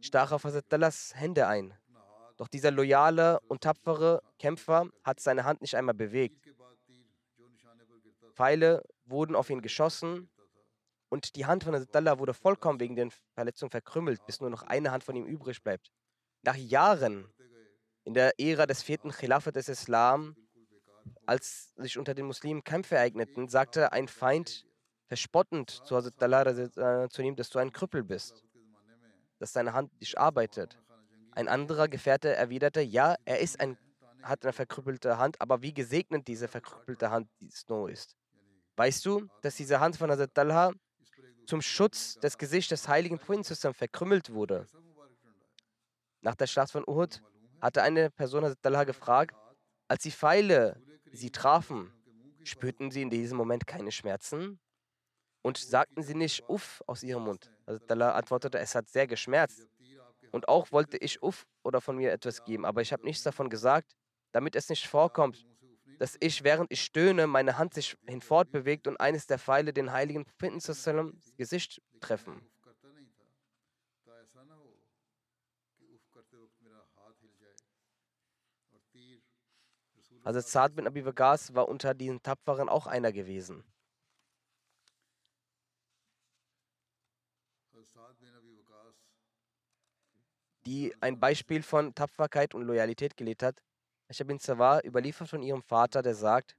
stach 0.00 0.32
auf 0.32 0.44
Hazrat 0.44 0.68
Talhas 0.68 1.12
Hände 1.14 1.46
ein. 1.46 1.74
Doch 2.40 2.48
dieser 2.48 2.70
loyale 2.70 3.38
und 3.48 3.60
tapfere 3.60 4.22
Kämpfer 4.38 4.88
hat 5.04 5.20
seine 5.20 5.44
Hand 5.44 5.60
nicht 5.60 5.74
einmal 5.76 5.94
bewegt. 5.94 6.42
Pfeile 8.32 8.82
wurden 9.04 9.36
auf 9.36 9.50
ihn 9.50 9.60
geschossen 9.60 10.30
und 11.10 11.36
die 11.36 11.44
Hand 11.44 11.64
von 11.64 11.74
Asadallah 11.74 12.18
wurde 12.18 12.32
vollkommen 12.32 12.80
wegen 12.80 12.96
den 12.96 13.10
Verletzungen 13.34 13.70
verkrümmelt, 13.70 14.24
bis 14.24 14.40
nur 14.40 14.48
noch 14.48 14.62
eine 14.62 14.90
Hand 14.90 15.04
von 15.04 15.16
ihm 15.16 15.26
übrig 15.26 15.62
bleibt. 15.62 15.92
Nach 16.40 16.56
Jahren 16.56 17.30
in 18.04 18.14
der 18.14 18.32
Ära 18.40 18.64
des 18.64 18.82
vierten 18.82 19.10
Khilafat 19.10 19.56
des 19.56 19.68
Islam, 19.68 20.34
als 21.26 21.74
sich 21.74 21.98
unter 21.98 22.14
den 22.14 22.24
Muslimen 22.24 22.64
Kämpfe 22.64 22.94
ereigneten, 22.94 23.48
sagte 23.48 23.92
ein 23.92 24.08
Feind 24.08 24.64
verspottend 25.08 25.68
zu 25.84 25.94
Hazrat 25.94 26.22
Allah 26.22 26.46
äh, 26.46 27.08
zu 27.10 27.20
ihm, 27.20 27.36
dass 27.36 27.50
du 27.50 27.58
ein 27.58 27.70
Krüppel 27.70 28.02
bist, 28.02 28.42
dass 29.38 29.52
deine 29.52 29.74
Hand 29.74 29.92
dich 30.00 30.18
arbeitet. 30.18 30.78
Ein 31.40 31.48
anderer 31.48 31.88
Gefährte 31.88 32.36
erwiderte, 32.36 32.82
ja, 32.82 33.16
er 33.24 33.38
ist 33.40 33.60
ein, 33.60 33.78
hat 34.22 34.44
eine 34.44 34.52
verkrüppelte 34.52 35.16
Hand, 35.16 35.40
aber 35.40 35.62
wie 35.62 35.72
gesegnet 35.72 36.28
diese 36.28 36.48
verkrüppelte 36.48 37.10
Hand 37.10 37.30
nur 37.66 37.88
ist. 37.88 38.14
Weißt 38.76 39.06
du, 39.06 39.26
dass 39.40 39.56
diese 39.56 39.80
Hand 39.80 39.96
von 39.96 40.10
Hazrat 40.10 40.34
Talha 40.34 40.72
zum 41.46 41.62
Schutz 41.62 42.16
des 42.16 42.36
Gesichts 42.36 42.68
des 42.68 42.86
heiligen 42.88 43.18
zusammen 43.42 43.72
verkrümmelt 43.72 44.34
wurde? 44.34 44.66
Nach 46.20 46.34
der 46.34 46.46
Schlacht 46.46 46.72
von 46.72 46.84
Uhud 46.86 47.22
hatte 47.62 47.82
eine 47.82 48.10
Person 48.10 48.44
Hazrat 48.44 48.62
Talha 48.62 48.84
gefragt, 48.84 49.34
als 49.88 50.02
die 50.02 50.10
Pfeile 50.10 50.76
sie 51.10 51.30
trafen, 51.30 51.90
spürten 52.44 52.90
sie 52.90 53.00
in 53.00 53.08
diesem 53.08 53.38
Moment 53.38 53.66
keine 53.66 53.92
Schmerzen? 53.92 54.60
Und 55.40 55.56
sagten 55.56 56.02
sie 56.02 56.14
nicht 56.14 56.46
Uff 56.50 56.82
aus 56.86 57.02
ihrem 57.02 57.24
Mund? 57.24 57.50
Hazrat 57.66 57.88
Talha 57.88 58.10
antwortete, 58.10 58.58
es 58.58 58.74
hat 58.74 58.90
sehr 58.90 59.06
geschmerzt. 59.06 59.66
Und 60.30 60.48
auch 60.48 60.70
wollte 60.72 60.96
ich 60.96 61.22
Uff 61.22 61.46
oder 61.62 61.80
von 61.80 61.96
mir 61.96 62.12
etwas 62.12 62.44
geben, 62.44 62.64
aber 62.64 62.82
ich 62.82 62.92
habe 62.92 63.04
nichts 63.04 63.22
davon 63.22 63.50
gesagt, 63.50 63.96
damit 64.32 64.54
es 64.56 64.68
nicht 64.68 64.86
vorkommt, 64.86 65.44
dass 65.98 66.16
ich, 66.20 66.44
während 66.44 66.70
ich 66.72 66.82
stöhne, 66.82 67.26
meine 67.26 67.58
Hand 67.58 67.74
sich 67.74 67.96
hinfort 68.06 68.50
bewegt 68.50 68.86
und 68.86 68.98
eines 69.00 69.26
der 69.26 69.38
Pfeile 69.38 69.72
den 69.72 69.92
heiligen 69.92 70.24
Propheten 70.24 70.54
ins 70.54 71.36
Gesicht 71.36 71.82
treffen. 72.00 72.40
Also 80.22 80.40
Zad 80.42 80.74
bin 80.74 80.86
Abi 80.86 81.02
Bagas 81.02 81.54
war 81.54 81.68
unter 81.68 81.94
diesen 81.94 82.22
Tapferen 82.22 82.68
auch 82.68 82.86
einer 82.86 83.12
gewesen. 83.12 83.64
die 90.70 90.94
ein 91.00 91.18
Beispiel 91.18 91.64
von 91.64 91.92
Tapferkeit 91.96 92.54
und 92.54 92.62
Loyalität 92.62 93.16
gelebt 93.16 93.42
hat. 93.42 93.60
Ich 94.08 94.20
habe 94.20 94.30
in 94.30 94.38
Zawar 94.38 94.84
überliefert 94.84 95.28
von 95.28 95.42
ihrem 95.42 95.64
Vater, 95.64 96.00
der 96.00 96.14
sagt, 96.14 96.54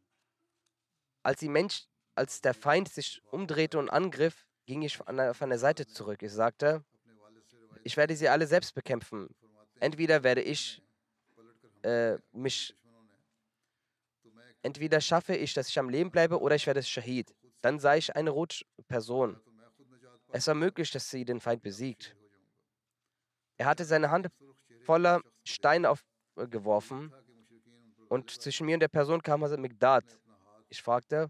als, 1.24 1.40
die 1.40 1.48
Mensch, 1.48 1.86
als 2.14 2.42
der 2.42 2.54
Feind 2.54 2.90
sich 2.90 3.22
umdrehte 3.32 3.80
und 3.80 3.90
angriff, 3.90 4.46
ging 4.66 4.82
ich 4.82 4.98
von 4.98 5.16
der, 5.16 5.34
von 5.34 5.50
der 5.50 5.60
Seite 5.60 5.88
zurück. 5.88 6.22
Ich 6.24 6.34
sagte, 6.34 6.84
ich 7.86 7.96
werde 7.96 8.18
sie 8.18 8.28
alle 8.28 8.48
selbst 8.48 8.76
bekämpfen. 8.76 9.34
Entweder 9.80 10.24
werde 10.24 10.42
ich 10.42 10.82
äh, 11.84 12.18
mich, 12.34 12.76
entweder 14.62 15.00
schaffe 15.00 15.38
ich, 15.38 15.54
dass 15.54 15.70
ich 15.70 15.80
am 15.80 15.90
Leben 15.90 16.12
bleibe 16.12 16.42
oder 16.42 16.56
ich 16.56 16.68
werde 16.68 16.84
Shahid. 16.84 17.34
Dann 17.62 17.80
sei 17.80 18.00
ich 18.00 18.14
eine 18.14 18.32
rote 18.32 18.66
Person. 18.90 19.40
Es 20.34 20.48
war 20.48 20.56
möglich, 20.56 20.92
dass 20.92 21.10
sie 21.10 21.24
den 21.24 21.40
Feind 21.40 21.62
besiegt. 21.62 22.14
Er 23.62 23.68
hatte 23.68 23.86
seine 23.86 24.10
Hand 24.10 24.28
voller 24.86 25.22
Steine 25.44 25.92
aufgeworfen 25.92 27.14
und 28.10 28.32
zwischen 28.32 28.66
mir 28.66 28.74
und 28.74 28.80
der 28.80 28.88
Person 28.88 29.22
kam 29.22 29.44
Hazrat 29.44 29.60
Migdad. 29.60 30.04
Ich 30.70 30.82
fragte, 30.82 31.30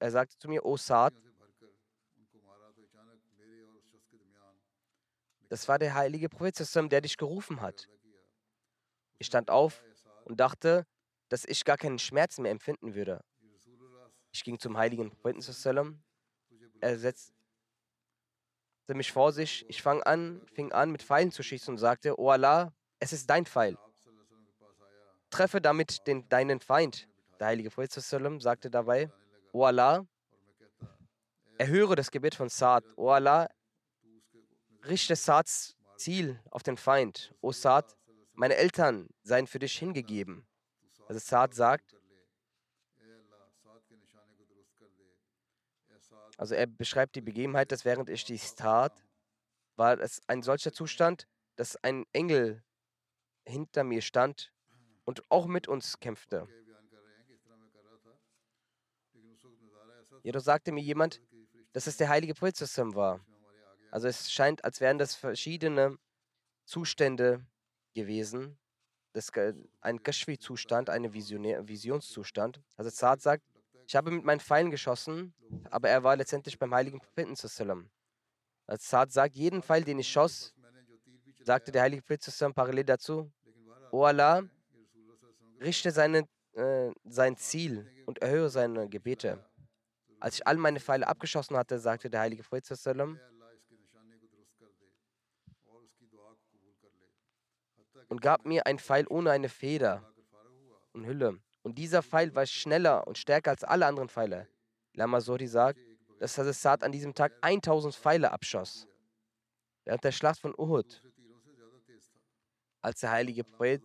er 0.00 0.10
sagte 0.10 0.36
zu 0.36 0.48
mir, 0.48 0.64
O 0.64 0.76
Saad, 0.76 1.14
das 5.48 5.68
war 5.68 5.78
der 5.78 5.94
heilige 5.94 6.28
Prophet, 6.28 6.58
der 6.90 7.00
dich 7.00 7.16
gerufen 7.16 7.60
hat. 7.60 7.88
Ich 9.18 9.28
stand 9.28 9.52
auf 9.52 9.84
und 10.24 10.40
dachte, 10.40 10.84
dass 11.28 11.44
ich 11.44 11.64
gar 11.64 11.76
keinen 11.76 12.00
Schmerz 12.00 12.38
mehr 12.38 12.50
empfinden 12.50 12.96
würde. 12.96 13.20
Ich 14.32 14.42
ging 14.42 14.58
zum 14.58 14.76
heiligen 14.76 15.10
Propheten. 15.10 16.02
Er, 16.80 16.98
setzt, 16.98 17.32
mich 18.92 19.12
vor 19.12 19.32
sich. 19.32 19.64
Ich 19.68 19.80
fang 19.80 20.02
an, 20.02 20.42
fing 20.52 20.72
an, 20.72 20.90
mit 20.90 21.02
Pfeilen 21.02 21.32
zu 21.32 21.42
schießen 21.42 21.72
und 21.72 21.78
sagte: 21.78 22.20
O 22.20 22.28
Allah, 22.28 22.74
es 22.98 23.14
ist 23.14 23.30
dein 23.30 23.46
Pfeil. 23.46 23.78
Treffe 25.30 25.62
damit 25.62 26.06
den, 26.06 26.28
deinen 26.28 26.60
Feind. 26.60 27.08
Der 27.40 27.46
heilige 27.46 27.70
Prophet 27.70 27.92
sagte 28.42 28.70
dabei: 28.70 29.10
O 29.52 29.64
Allah, 29.64 30.06
erhöre 31.56 31.96
das 31.96 32.10
Gebet 32.10 32.34
von 32.34 32.50
Saad. 32.50 32.84
O 32.96 33.08
Allah, 33.08 33.48
richte 34.86 35.16
Saads 35.16 35.76
Ziel 35.96 36.40
auf 36.50 36.62
den 36.62 36.76
Feind. 36.76 37.34
O 37.40 37.52
Saad, 37.52 37.96
meine 38.34 38.56
Eltern 38.56 39.08
seien 39.22 39.46
für 39.46 39.58
dich 39.58 39.78
hingegeben. 39.78 40.46
Also 41.08 41.20
Saad 41.20 41.54
sagt, 41.54 41.94
also 46.36 46.54
er 46.54 46.66
beschreibt 46.66 47.16
die 47.16 47.20
Begebenheit, 47.20 47.72
dass 47.72 47.84
während 47.84 48.08
ich 48.08 48.24
dies 48.24 48.54
tat, 48.54 49.04
war 49.76 49.98
es 50.00 50.20
ein 50.26 50.42
solcher 50.42 50.72
Zustand, 50.72 51.26
dass 51.56 51.76
ein 51.76 52.06
Engel 52.12 52.62
hinter 53.44 53.84
mir 53.84 54.02
stand 54.02 54.52
und 55.04 55.22
auch 55.30 55.46
mit 55.46 55.68
uns 55.68 55.98
kämpfte. 56.00 56.48
Jedoch 60.22 60.40
sagte 60.40 60.72
mir 60.72 60.82
jemand, 60.82 61.20
dass 61.72 61.86
es 61.86 61.96
der 61.96 62.08
heilige 62.08 62.34
Prophet 62.34 62.58
war. 62.94 63.20
Also 63.90 64.08
es 64.08 64.32
scheint, 64.32 64.64
als 64.64 64.80
wären 64.80 64.98
das 64.98 65.14
verschiedene 65.14 65.98
Zustände 66.64 67.46
gewesen. 67.94 68.58
Das, 69.12 69.30
ein 69.80 70.02
Kashfi-Zustand, 70.02 70.90
ein 70.90 71.12
Visionszustand. 71.12 72.60
Also 72.76 72.90
Saad 72.90 73.20
sagt, 73.20 73.44
ich 73.86 73.96
habe 73.96 74.10
mit 74.10 74.24
meinen 74.24 74.40
Pfeilen 74.40 74.70
geschossen, 74.70 75.34
aber 75.70 75.88
er 75.88 76.02
war 76.02 76.16
letztendlich 76.16 76.58
beim 76.58 76.74
heiligen 76.74 77.00
Propheten. 77.00 77.34
Als 78.66 78.88
Saad 78.88 79.12
sagt, 79.12 79.36
jeden 79.36 79.62
Pfeil, 79.62 79.84
den 79.84 79.98
ich 79.98 80.08
schoss, 80.08 80.54
sagte 81.42 81.70
der 81.70 81.82
heilige 81.82 82.02
Prophet 82.02 82.54
parallel 82.54 82.84
dazu, 82.84 83.30
O 83.90 84.04
Allah, 84.04 84.42
richte 85.60 85.90
seine, 85.90 86.26
äh, 86.54 86.90
sein 87.04 87.36
Ziel 87.36 87.86
und 88.06 88.20
erhöhe 88.22 88.48
seine 88.48 88.88
Gebete. 88.88 89.44
Als 90.18 90.36
ich 90.36 90.46
all 90.46 90.56
meine 90.56 90.80
Pfeile 90.80 91.06
abgeschossen 91.06 91.56
hatte, 91.56 91.78
sagte 91.78 92.08
der 92.08 92.20
heilige 92.20 92.42
Prophet 92.42 92.66
und 98.08 98.20
gab 98.20 98.46
mir 98.46 98.66
einen 98.66 98.78
Pfeil 98.78 99.06
ohne 99.08 99.30
eine 99.30 99.48
Feder 99.48 100.12
und 100.92 101.06
Hülle. 101.06 101.40
Und 101.64 101.78
dieser 101.78 102.02
Pfeil 102.02 102.34
war 102.34 102.44
schneller 102.44 103.06
und 103.06 103.16
stärker 103.16 103.50
als 103.50 103.64
alle 103.64 103.86
anderen 103.86 104.10
Pfeile. 104.10 104.46
Lama 104.92 105.20
Sori 105.22 105.46
sagt, 105.46 105.80
dass 106.20 106.36
Hazrat 106.36 106.84
an 106.84 106.92
diesem 106.92 107.14
Tag 107.14 107.32
1000 107.40 107.94
Pfeile 107.94 108.30
abschoss. 108.30 108.86
Während 109.84 110.04
der 110.04 110.12
Schlacht 110.12 110.40
von 110.40 110.54
Uhud, 110.56 111.02
als 112.82 113.00
der 113.00 113.10
heilige 113.10 113.44
Prophet 113.44 113.82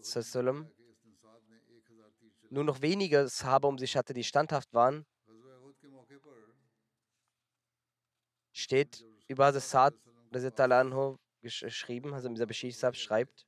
nur 2.49 2.63
noch 2.65 2.81
wenige 2.81 3.29
Sahaba 3.29 3.69
um 3.69 3.77
sich 3.77 3.95
hatte, 3.95 4.13
die 4.13 4.25
standhaft 4.25 4.73
waren, 4.73 5.05
steht 8.51 9.05
über 9.27 9.45
Hazrat 9.45 9.95
geschrieben, 11.41 12.13
also 12.13 12.27
dieser 12.27 12.45
Bashir 12.45 12.73
schreibt, 12.93 13.47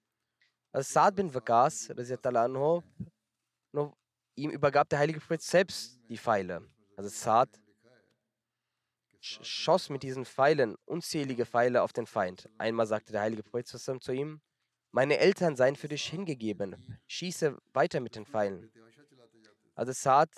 also 0.72 0.90
Saad 0.90 1.16
bin 1.18 1.34
Waqas, 1.34 1.90
ihm 4.36 4.52
übergab 4.52 4.90
der 4.90 5.00
heilige 5.00 5.20
Prophet 5.20 5.42
selbst 5.42 6.00
die 6.10 6.18
Pfeile. 6.18 6.68
Also 6.96 7.10
Saad 7.10 7.50
schoss 9.20 9.90
mit 9.90 10.04
diesen 10.04 10.26
Pfeilen 10.26 10.76
unzählige 10.86 11.46
Pfeile 11.46 11.84
auf 11.84 11.94
den 11.94 12.08
Feind. 12.08 12.50
Einmal 12.58 12.88
sagte 12.88 13.12
der 13.12 13.22
heilige 13.22 13.44
Prophet 13.44 13.68
zu 13.68 14.12
ihm, 14.12 14.42
meine 14.92 15.18
Eltern 15.20 15.56
seien 15.56 15.76
für 15.76 15.88
dich 15.88 16.06
hingegeben, 16.08 17.00
schieße 17.08 17.58
weiter 17.74 18.00
mit 18.00 18.16
den 18.16 18.26
Pfeilen. 18.26 18.72
Also 19.76 19.94
Saad 19.94 20.30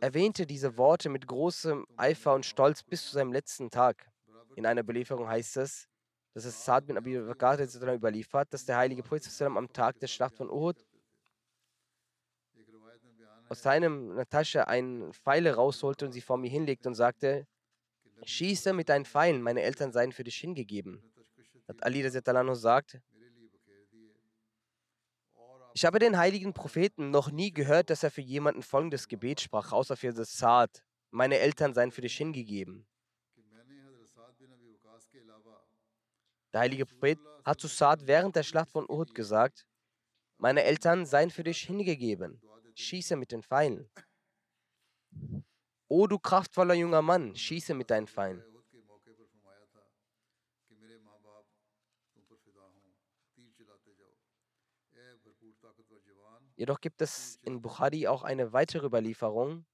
erwähnte 0.00 0.46
diese 0.46 0.76
Worte 0.76 1.08
mit 1.08 1.26
großem 1.26 1.84
Eifer 1.96 2.34
und 2.34 2.46
Stolz 2.46 2.82
bis 2.82 3.06
zu 3.06 3.12
seinem 3.12 3.32
letzten 3.32 3.70
Tag. 3.70 4.10
In 4.54 4.66
einer 4.66 4.82
Belieferung 4.82 5.28
heißt 5.28 5.56
es, 5.56 5.88
dass 6.34 6.44
es 6.44 6.64
Saad 6.64 6.86
bin 6.86 6.96
Abi 6.96 7.18
Bakr 7.18 7.58
überliefert, 7.94 8.52
dass 8.52 8.64
der 8.64 8.76
heilige 8.76 9.02
Prophet 9.02 9.42
am 9.42 9.72
Tag 9.72 9.98
der 9.98 10.06
Schlacht 10.06 10.36
von 10.36 10.48
Uhud 10.48 10.84
aus 13.48 13.62
seiner 13.62 14.28
Tasche 14.28 14.68
einen 14.68 15.12
Pfeile 15.12 15.54
rausholte 15.54 16.06
und 16.06 16.12
sie 16.12 16.20
vor 16.20 16.36
mir 16.36 16.50
hinlegte 16.50 16.88
und 16.88 16.94
sagte, 16.94 17.46
schieße 18.24 18.72
mit 18.72 18.88
deinen 18.88 19.04
Pfeilen, 19.04 19.42
meine 19.42 19.62
Eltern 19.62 19.92
seien 19.92 20.12
für 20.12 20.24
dich 20.24 20.36
hingegeben. 20.36 21.02
Hat 21.66 21.82
Ali 21.82 22.08
sagt, 22.10 23.00
ich 25.74 25.84
habe 25.84 25.98
den 25.98 26.18
heiligen 26.18 26.52
Propheten 26.52 27.10
noch 27.10 27.30
nie 27.30 27.52
gehört, 27.52 27.90
dass 27.90 28.02
er 28.02 28.10
für 28.10 28.20
jemanden 28.20 28.62
folgendes 28.62 29.06
Gebet 29.06 29.40
sprach, 29.40 29.72
außer 29.72 29.96
für 29.96 30.12
das 30.12 30.36
Saad. 30.36 30.82
Meine 31.10 31.38
Eltern 31.38 31.72
seien 31.72 31.92
für 31.92 32.00
dich 32.00 32.16
hingegeben. 32.16 32.86
Der 36.52 36.60
heilige 36.60 36.86
Prophet 36.86 37.18
hat 37.44 37.60
zu 37.60 37.68
Saad 37.68 38.06
während 38.06 38.34
der 38.34 38.42
Schlacht 38.42 38.70
von 38.70 38.88
Uhud 38.88 39.14
gesagt, 39.14 39.66
meine 40.38 40.64
Eltern 40.64 41.04
seien 41.04 41.30
für 41.30 41.44
dich 41.44 41.60
hingegeben. 41.60 42.40
Schieße 42.78 43.16
mit 43.16 43.32
den 43.32 43.42
Pfeilen. 43.42 43.90
O 45.88 46.06
du 46.06 46.18
kraftvoller 46.18 46.74
junger 46.74 47.02
Mann, 47.02 47.34
schieße 47.34 47.74
mit 47.74 47.90
deinen 47.90 48.06
Pfeilen. 48.06 48.44
Jedoch 56.56 56.80
gibt 56.80 57.00
es 57.02 57.36
in 57.42 57.62
Bukhari 57.62 58.06
auch 58.06 58.22
eine 58.22 58.52
weitere 58.52 58.86
Überlieferung, 58.86 59.66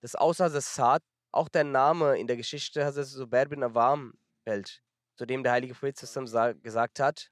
dass 0.00 0.14
außer 0.14 0.50
das 0.50 0.74
Saad 0.74 1.02
auch 1.32 1.48
der 1.48 1.64
Name 1.64 2.18
in 2.18 2.26
der 2.26 2.36
Geschichte 2.36 2.84
Hazrat 2.84 3.06
Zubair 3.06 3.48
bin 3.48 3.62
Awam 3.62 4.14
fällt, 4.44 4.82
zu 5.16 5.26
dem 5.26 5.42
der 5.42 5.52
heilige 5.52 5.74
Prophet 5.74 6.62
gesagt 6.62 7.00
hat, 7.00 7.30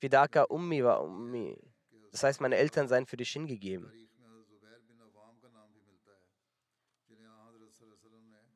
Fidaka 0.00 0.44
Ummi 0.44 0.82
wa 0.82 0.96
Ummi. 0.96 1.69
Das 2.10 2.22
heißt, 2.22 2.40
meine 2.40 2.56
Eltern 2.56 2.88
seien 2.88 3.06
für 3.06 3.16
dich 3.16 3.30
hingegeben. 3.30 3.92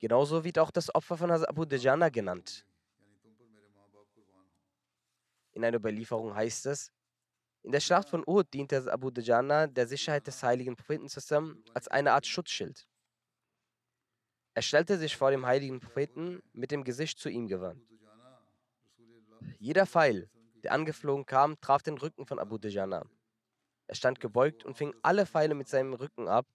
Genauso 0.01 0.45
wird 0.45 0.59
auch 0.59 0.71
das 0.71 0.95
Opfer 0.95 1.17
von 1.17 1.31
Abu 1.31 1.65
Dajana 1.65 2.09
genannt. 2.11 2.67
In 5.53 5.65
einer 5.65 5.77
Überlieferung 5.77 6.35
heißt 6.35 6.67
es, 6.67 6.93
in 7.63 7.73
der 7.73 7.81
Schlacht 7.81 8.11
von 8.11 8.23
Uhud 8.27 8.53
diente 8.53 8.93
Abu 8.93 9.11
Dajana 9.11 9.67
der 9.67 9.87
Sicherheit 9.87 10.27
des 10.27 10.43
heiligen 10.43 10.77
Propheten 10.77 11.09
zusammen 11.09 11.65
als 11.73 11.89
eine 11.89 12.13
Art 12.13 12.27
Schutzschild. 12.27 12.87
Er 14.53 14.63
stellte 14.63 14.99
sich 14.99 15.17
vor 15.17 15.31
dem 15.31 15.47
heiligen 15.47 15.81
Propheten 15.81 16.43
mit 16.53 16.71
dem 16.71 16.85
Gesicht 16.85 17.19
zu 17.19 17.31
ihm 17.31 17.49
gewandt. 17.49 17.83
Jeder 19.59 19.87
Pfeil, 19.87 20.29
der 20.63 20.73
angeflogen 20.73 21.25
kam, 21.25 21.59
traf 21.61 21.83
den 21.83 21.97
Rücken 21.97 22.27
von 22.27 22.39
Abu 22.39 22.59
Dajana. 22.59 23.07
Er 23.87 23.95
stand 23.95 24.21
gebeugt 24.21 24.65
und 24.65 24.77
fing 24.77 24.95
alle 25.03 25.27
Pfeile 25.27 25.55
mit 25.55 25.69
seinem 25.69 25.95
Rücken 25.95 26.29
ab, 26.29 26.47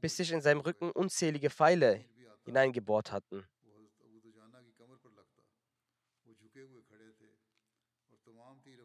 bis 0.00 0.16
sich 0.16 0.32
in 0.32 0.40
seinem 0.40 0.60
Rücken 0.60 0.90
unzählige 0.90 1.50
Pfeile 1.50 2.04
hineingebohrt 2.44 3.12
hatten. 3.12 3.46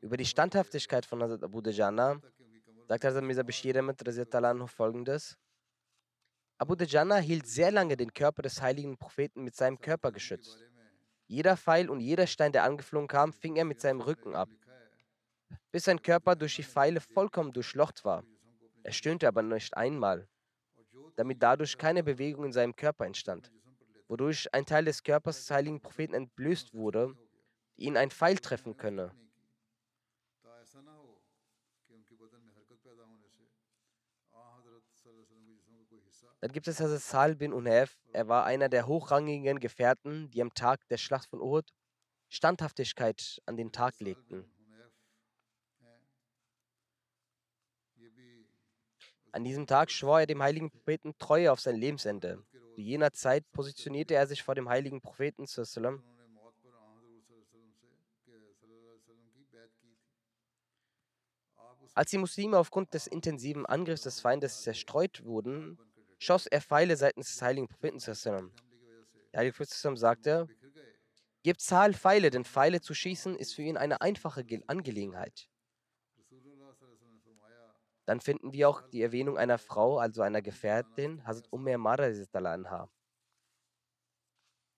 Über 0.02 0.18
die 0.18 0.26
Standhaftigkeit 0.26 1.06
von 1.06 1.22
Hazrat 1.22 1.44
Abu 1.44 1.62
Dajana 1.62 2.22
sagt 2.88 3.04
Hazrat 3.04 3.24
Mirza 3.24 3.44
Bashir 3.44 3.76
Ahmed 3.76 4.70
folgendes. 4.70 5.38
Abu 6.58 6.76
Dajana 6.76 7.18
hielt 7.18 7.48
sehr 7.48 7.72
lange 7.72 7.98
den 7.98 8.14
Körper 8.14 8.42
des 8.42 8.62
heiligen 8.62 8.98
Propheten 8.98 9.44
mit 9.44 9.56
seinem 9.56 9.80
Körper 9.80 10.12
geschützt. 10.12 10.64
Jeder 11.28 11.58
Pfeil 11.58 11.90
und 11.90 12.00
jeder 12.00 12.28
Stein, 12.28 12.52
der 12.52 12.64
angeflogen 12.64 13.08
kam, 13.08 13.34
fing 13.34 13.56
er 13.56 13.66
mit 13.66 13.82
seinem 13.82 14.02
Rücken 14.02 14.36
ab, 14.36 14.50
bis 15.72 15.86
sein 15.86 16.02
Körper 16.02 16.36
durch 16.36 16.56
die 16.56 16.64
Pfeile 16.64 17.02
vollkommen 17.02 17.52
durchlocht 17.52 18.06
war. 18.06 18.24
Er 18.84 18.92
stöhnte 18.92 19.28
aber 19.28 19.42
nicht 19.42 19.76
einmal, 19.76 20.28
damit 21.16 21.42
dadurch 21.42 21.78
keine 21.78 22.04
Bewegung 22.04 22.46
in 22.46 22.52
seinem 22.52 22.76
Körper 22.76 23.06
entstand, 23.06 23.52
wodurch 24.08 24.54
ein 24.54 24.66
Teil 24.66 24.86
des 24.86 25.04
Körpers 25.04 25.38
des 25.38 25.52
heiligen 25.52 25.82
Propheten 25.82 26.14
entblößt 26.14 26.74
wurde, 26.74 27.16
ihn 27.78 27.98
ein 27.98 28.12
Pfeil 28.12 28.38
treffen 28.38 28.78
könne. 28.78 29.12
Dann 36.42 36.52
gibt 36.52 36.68
es 36.68 36.80
Hazrat 36.80 37.02
Sal 37.02 37.36
bin 37.36 37.54
Unhef. 37.54 37.98
Er 38.14 38.28
war 38.28 38.46
einer 38.46 38.70
der 38.70 38.88
hochrangigen 38.88 39.60
Gefährten, 39.60 40.30
die 40.30 40.42
am 40.42 40.54
Tag 40.54 40.88
der 40.90 40.98
Schlacht 40.98 41.30
von 41.30 41.42
Uhud 41.42 41.72
Standhaftigkeit 42.30 43.42
an 43.46 43.58
den 43.58 43.72
Tag 43.72 44.00
legten. 44.00 44.46
An 49.36 49.44
diesem 49.44 49.68
Tag 49.68 49.92
schwor 49.92 50.22
er 50.22 50.28
dem 50.28 50.42
heiligen 50.42 50.72
Propheten 50.72 51.14
Treue 51.18 51.52
auf 51.52 51.60
sein 51.60 51.76
Lebensende. 51.76 52.42
Zu 52.74 52.80
jener 52.80 53.12
Zeit 53.12 53.44
positionierte 53.52 54.14
er 54.14 54.28
sich 54.28 54.42
vor 54.42 54.56
dem 54.56 54.70
heiligen 54.70 55.02
Propheten 55.02 55.46
Als 61.94 62.12
die 62.12 62.18
Muslime 62.18 62.58
aufgrund 62.58 62.94
des 62.94 63.08
intensiven 63.08 63.66
Angriffs 63.66 64.04
des 64.04 64.22
Feindes 64.22 64.62
zerstreut 64.62 65.26
wurden, 65.26 65.78
schoss 66.18 66.48
er 66.48 66.62
Pfeile 66.62 66.96
seitens 66.96 67.34
des 67.34 67.42
heiligen 67.42 67.68
Propheten. 67.68 68.00
Der 68.00 69.40
heilige 69.40 69.58
Prophet 69.58 69.98
sagte, 69.98 70.48
Gebt 71.44 71.60
Zahl 71.60 71.94
Pfeile, 71.94 72.30
denn 72.30 72.46
Pfeile 72.46 72.80
zu 72.80 72.94
schießen 72.94 73.36
ist 73.36 73.54
für 73.54 73.64
ihn 73.64 73.76
eine 73.76 74.00
einfache 74.00 74.46
Angelegenheit. 74.68 75.50
Dann 78.06 78.22
finden 78.22 78.54
wir 78.54 78.70
auch 78.70 78.82
die 78.82 79.02
Erwähnung 79.02 79.38
einer 79.38 79.58
Frau, 79.58 79.98
also 79.98 80.22
einer 80.22 80.42
Gefährtin, 80.42 81.26
Hazrat 81.26 81.52
Umar 81.52 81.78
Mara. 81.78 82.08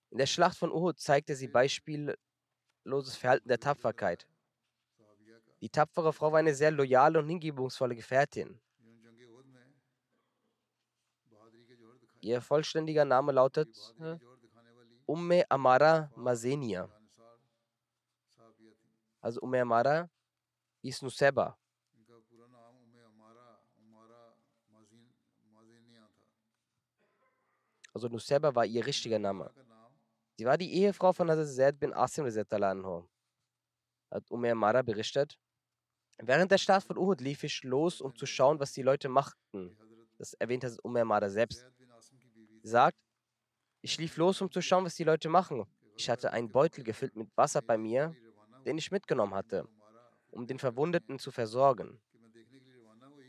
In 0.09 0.17
der 0.17 0.25
Schlacht 0.25 0.57
von 0.57 0.71
Uhud 0.71 0.99
zeigte 0.99 1.35
sie 1.35 1.49
beispielloses 1.49 3.17
Verhalten 3.17 3.49
der 3.49 3.59
Tapferkeit. 3.59 4.27
Die 5.59 5.69
tapfere 5.69 6.13
Frau 6.13 6.31
war 6.31 6.39
eine 6.39 6.53
sehr 6.53 6.71
loyale 6.71 7.19
und 7.19 7.27
hingebungsvolle 7.27 7.95
Gefährtin. 7.95 8.59
Ihr 12.21 12.41
vollständiger 12.41 13.05
Name 13.05 13.31
lautet 13.31 13.95
äh, 13.99 14.17
Umme 15.05 15.49
Amara 15.49 16.11
Mazenia. 16.15 16.89
Also 19.21 19.41
Umme 19.41 19.61
Amara 19.61 20.09
ist 20.81 21.01
Nuseba. 21.03 21.57
Also 27.97 28.09
Nuseba 28.09 28.53
war 28.53 28.63
ihr 28.63 28.85
richtiger 28.85 29.17
Name. 29.17 29.51
Sie 30.37 30.45
war 30.45 30.55
die 30.55 30.71
Ehefrau 30.71 31.13
von 31.13 31.31
Hazrat 31.31 31.47
Zaid 31.47 31.79
bin 31.79 31.91
Asim. 31.95 32.27
Hat 34.11 34.29
Umme 34.29 34.51
Amara 34.51 34.83
berichtet. 34.83 35.35
Während 36.19 36.51
der 36.51 36.59
Start 36.59 36.83
von 36.83 36.95
Uhud 36.95 37.21
lief 37.21 37.43
ich 37.43 37.63
los, 37.63 37.99
um 37.99 38.15
zu 38.15 38.27
schauen, 38.27 38.59
was 38.59 38.71
die 38.71 38.83
Leute 38.83 39.09
machten. 39.09 39.75
Das 40.19 40.33
erwähnt 40.33 40.63
Hazrat 40.63 40.85
Umme 40.85 41.01
Amara 41.01 41.27
selbst. 41.27 41.65
Sie 42.61 42.69
sagt, 42.69 42.99
ich 43.81 43.97
lief 43.97 44.15
los, 44.17 44.43
um 44.43 44.51
zu 44.51 44.61
schauen, 44.61 44.85
was 44.85 44.93
die 44.93 45.03
Leute 45.03 45.27
machen. 45.27 45.65
Ich 45.95 46.07
hatte 46.07 46.31
einen 46.31 46.51
Beutel 46.51 46.83
gefüllt 46.83 47.15
mit 47.15 47.35
Wasser 47.35 47.63
bei 47.63 47.79
mir, 47.79 48.15
den 48.63 48.77
ich 48.77 48.91
mitgenommen 48.91 49.33
hatte, 49.33 49.67
um 50.29 50.45
den 50.45 50.59
Verwundeten 50.59 51.17
zu 51.17 51.31
versorgen, 51.31 51.99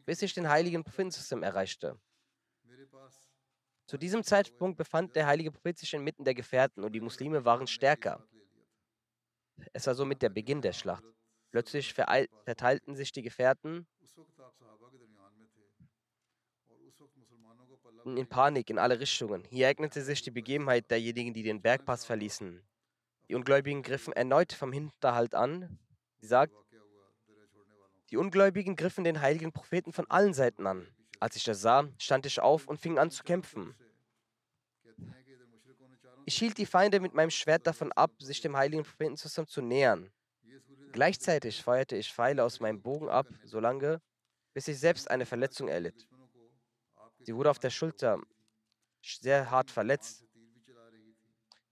bis 0.05 0.21
ich 0.21 0.35
den 0.35 0.47
heiligen 0.47 0.85
Propheten 0.85 1.43
erreichte. 1.43 1.99
Zu 3.89 3.97
diesem 3.97 4.23
Zeitpunkt 4.23 4.77
befand 4.77 5.17
der 5.17 5.27
heilige 5.27 5.51
Prophet 5.51 5.79
sich 5.79 5.95
inmitten 5.95 6.23
der 6.23 6.35
Gefährten 6.35 6.85
und 6.85 6.93
die 6.93 7.01
Muslime 7.01 7.47
waren 7.47 7.67
stärker. 7.67 8.23
Es 9.73 9.87
war 9.87 9.95
somit 9.95 10.21
der 10.21 10.29
Beginn 10.29 10.61
der 10.61 10.75
Schlacht. 10.75 11.03
Plötzlich 11.51 11.95
verteilten 11.95 12.95
sich 12.97 13.13
die 13.13 13.23
Gefährten 13.23 13.87
in 18.05 18.27
Panik 18.29 18.69
in 18.69 18.79
alle 18.79 19.01
Richtungen. 19.01 19.43
Hier 19.45 19.65
ereignete 19.65 20.03
sich 20.03 20.21
die 20.21 20.31
Begebenheit 20.31 20.91
derjenigen, 20.91 21.33
die 21.33 21.43
den 21.43 21.63
Bergpass 21.63 22.05
verließen. 22.05 22.63
Die 23.29 23.35
Ungläubigen 23.35 23.83
griffen 23.83 24.13
erneut 24.13 24.53
vom 24.53 24.71
Hinterhalt 24.71 25.35
an. 25.35 25.79
Sie 26.21 26.27
sagt, 26.27 26.55
die 28.11 28.19
Ungläubigen 28.19 28.77
griffen 28.77 29.05
den 29.05 29.23
heiligen 29.23 29.53
Propheten 29.53 29.95
von 29.95 30.05
allen 30.11 30.35
Seiten 30.35 30.67
an. 30.67 30.87
Als 31.21 31.37
ich 31.37 31.45
das 31.45 31.61
sah, 31.61 31.89
stand 31.99 32.27
ich 32.27 32.41
auf 32.41 32.69
und 32.69 32.79
fing 32.79 32.99
an 32.99 33.11
zu 33.11 33.23
kämpfen. 33.23 33.75
Ich 36.25 36.37
hielt 36.37 36.59
die 36.59 36.67
Feinde 36.67 37.01
mit 37.01 37.15
meinem 37.15 37.31
Schwert 37.31 37.67
davon 37.67 37.91
ab, 37.93 38.13
sich 38.19 38.41
dem 38.41 38.57
heiligen 38.57 38.85
Propheten 38.85 39.17
zusammen 39.17 39.49
zu 39.49 39.63
nähern. 39.63 40.13
Gleichzeitig 40.93 41.63
feuerte 41.63 41.97
ich 41.97 42.13
Pfeile 42.13 42.45
aus 42.45 42.61
meinem 42.61 42.83
Bogen 42.83 43.09
ab, 43.09 43.27
solange, 43.45 44.01
bis 44.53 44.69
ich 44.69 44.79
selbst 44.79 45.11
eine 45.11 45.27
Verletzung 45.27 45.69
erlitt. 45.69 46.09
Sie 47.21 47.35
wurde 47.35 47.51
auf 47.51 47.59
der 47.59 47.71
Schulter 47.71 48.21
sehr 49.03 49.51
hart 49.51 49.71
verletzt. 49.71 50.25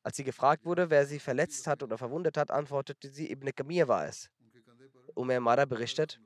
Als 0.02 0.16
sie 0.16 0.24
gefragt 0.24 0.64
wurde, 0.64 0.88
wer 0.88 1.04
sie 1.06 1.18
verletzt 1.18 1.66
hat 1.66 1.82
oder 1.82 1.98
verwundet 1.98 2.37
hat, 2.37 2.50
antwortete 2.50 3.11
sie, 3.11 3.30
Ibn 3.30 3.54
Kamir 3.54 3.88
war 3.88 4.06
es. 4.06 4.30
Umar 5.14 5.40
Mara 5.40 5.64
berichtet, 5.64 6.20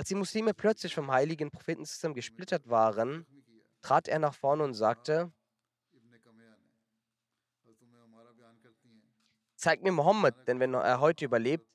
als 0.00 0.08
die 0.08 0.14
Muslime 0.14 0.54
plötzlich 0.54 0.94
vom 0.94 1.10
heiligen 1.10 1.50
Propheten 1.50 1.84
zusammen 1.84 2.14
gesplittert 2.14 2.70
waren, 2.70 3.26
trat 3.82 4.08
er 4.08 4.18
nach 4.18 4.32
vorne 4.32 4.64
und 4.64 4.72
sagte, 4.72 5.30
Zeig 9.56 9.82
mir 9.82 9.92
Mohammed, 9.92 10.34
denn 10.48 10.58
wenn 10.58 10.72
er 10.72 11.00
heute 11.00 11.26
überlebt, 11.26 11.68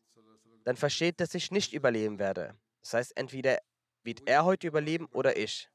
dann 0.63 0.75
versteht, 0.75 1.19
dass 1.19 1.35
ich 1.35 1.51
nicht 1.51 1.71
überleben 1.71 2.17
werde. 2.17 2.57
Das 2.81 2.95
heißt, 2.95 3.15
entweder 3.15 3.59
wird 4.01 4.27
er 4.27 4.43
heute 4.43 4.65
überleben 4.65 5.05
oder 5.11 5.37
ich. 5.37 5.69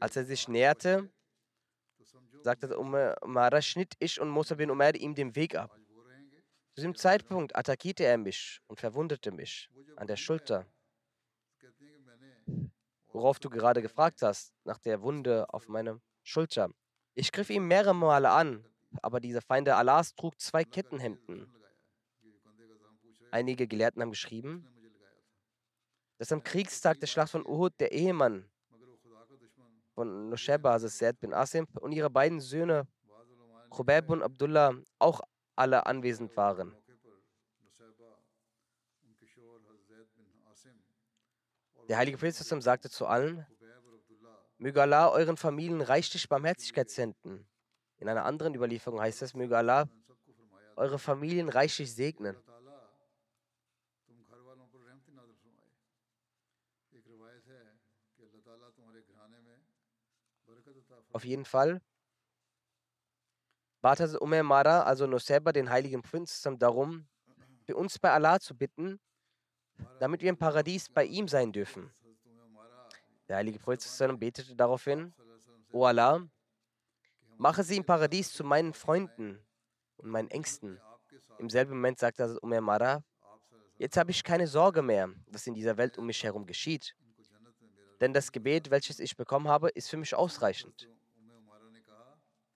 Als 0.00 0.16
er 0.16 0.24
sich 0.24 0.48
näherte, 0.48 1.08
sagte 2.42 2.76
Umar, 2.76 3.62
schnitt 3.62 3.94
ich 4.00 4.20
und 4.20 4.30
Musa 4.30 4.56
bin 4.56 4.68
Umar 4.68 4.96
ihm 4.96 5.14
den 5.14 5.36
Weg 5.36 5.54
ab. 5.54 5.78
Zu 6.74 6.80
diesem 6.80 6.94
Zeitpunkt 6.94 7.54
attackierte 7.54 8.04
er 8.04 8.16
mich 8.16 8.62
und 8.66 8.80
verwundete 8.80 9.30
mich 9.30 9.70
an 9.96 10.06
der 10.06 10.16
Schulter. 10.16 10.66
Worauf 13.08 13.38
du 13.38 13.50
gerade 13.50 13.82
gefragt 13.82 14.22
hast, 14.22 14.54
nach 14.64 14.78
der 14.78 15.02
Wunde 15.02 15.52
auf 15.52 15.68
meiner 15.68 16.00
Schulter. 16.22 16.70
Ich 17.14 17.30
griff 17.30 17.50
ihn 17.50 17.66
mehrere 17.68 17.94
Male 17.94 18.30
an, 18.30 18.64
aber 19.02 19.20
dieser 19.20 19.42
Feinde 19.42 19.76
Allahs 19.76 20.14
trug 20.14 20.40
zwei 20.40 20.64
Kettenhemden. 20.64 21.46
Einige 23.30 23.68
Gelehrten 23.68 24.00
haben 24.00 24.10
geschrieben, 24.10 24.66
dass 26.16 26.32
am 26.32 26.42
Kriegstag 26.42 27.00
der 27.00 27.06
Schlacht 27.06 27.32
von 27.32 27.44
Uhud 27.44 27.74
der 27.80 27.92
Ehemann 27.92 28.48
von 29.94 30.30
Nusheba, 30.30 30.72
also 30.72 30.88
Said 30.88 31.20
bin 31.20 31.34
Asim, 31.34 31.66
und 31.80 31.92
ihre 31.92 32.08
beiden 32.08 32.40
Söhne, 32.40 32.86
Khubeb 33.68 34.08
und 34.08 34.22
Abdullah, 34.22 34.74
auch 34.98 35.20
alle 35.56 35.86
anwesend 35.86 36.36
waren. 36.36 36.74
Der 41.88 41.96
heilige 41.98 42.16
Prophet 42.16 42.34
sagte 42.34 42.88
zu 42.90 43.06
allen, 43.06 43.46
möge 44.58 44.80
Allah 44.80 45.10
euren 45.10 45.36
Familien 45.36 45.80
reichlich 45.80 46.28
Barmherzigkeit 46.28 46.88
senden. 46.90 47.46
In 47.98 48.08
einer 48.08 48.24
anderen 48.24 48.54
Überlieferung 48.54 49.00
heißt 49.00 49.22
es, 49.22 49.34
möge 49.34 49.56
Allah 49.56 49.88
eure 50.76 50.98
Familien 50.98 51.48
reichlich 51.48 51.94
segnen. 51.94 52.36
Auf 61.12 61.24
jeden 61.24 61.44
Fall 61.44 61.80
bat 63.82 64.00
Umar 64.20 64.42
Mara, 64.42 64.82
also 64.84 65.06
Nusayba, 65.06 65.52
den 65.52 65.68
heiligen 65.68 66.02
Prinzen, 66.02 66.58
darum, 66.58 67.06
für 67.64 67.76
uns 67.76 67.98
bei 67.98 68.10
Allah 68.12 68.38
zu 68.40 68.56
bitten, 68.56 69.00
damit 69.98 70.22
wir 70.22 70.30
im 70.30 70.36
Paradies 70.36 70.88
bei 70.88 71.04
ihm 71.04 71.28
sein 71.28 71.52
dürfen. 71.52 71.90
Der 73.28 73.36
heilige 73.36 73.58
Prophet 73.58 74.20
betete 74.20 74.54
daraufhin, 74.54 75.12
O 75.72 75.84
Allah, 75.84 76.24
mache 77.36 77.64
sie 77.64 77.76
im 77.76 77.84
Paradies 77.84 78.32
zu 78.32 78.44
meinen 78.44 78.72
Freunden 78.72 79.44
und 79.96 80.10
meinen 80.10 80.30
Ängsten. 80.30 80.80
Im 81.38 81.50
selben 81.50 81.72
Moment 81.72 81.98
sagte 81.98 82.38
Umar 82.40 82.60
Mara, 82.60 83.04
jetzt 83.78 83.96
habe 83.96 84.12
ich 84.12 84.22
keine 84.22 84.46
Sorge 84.46 84.82
mehr, 84.82 85.08
was 85.26 85.46
in 85.46 85.54
dieser 85.54 85.76
Welt 85.76 85.98
um 85.98 86.06
mich 86.06 86.22
herum 86.22 86.46
geschieht. 86.46 86.94
Denn 88.00 88.12
das 88.12 88.30
Gebet, 88.30 88.70
welches 88.70 89.00
ich 89.00 89.16
bekommen 89.16 89.48
habe, 89.48 89.70
ist 89.70 89.88
für 89.90 89.96
mich 89.96 90.14
ausreichend. 90.14 90.88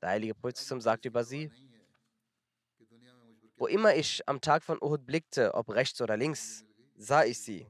Der 0.06 0.12
heilige 0.12 0.36
Prophet 0.36 0.56
sagte 0.56 1.08
über 1.08 1.24
sie, 1.24 1.50
wo 3.56 3.66
immer 3.66 3.96
ich 3.96 4.22
am 4.28 4.40
Tag 4.40 4.62
von 4.62 4.80
Uhud 4.80 5.04
blickte, 5.04 5.52
ob 5.52 5.68
rechts 5.70 6.00
oder 6.00 6.16
links, 6.16 6.64
sah 6.94 7.24
ich 7.24 7.40
sie, 7.40 7.66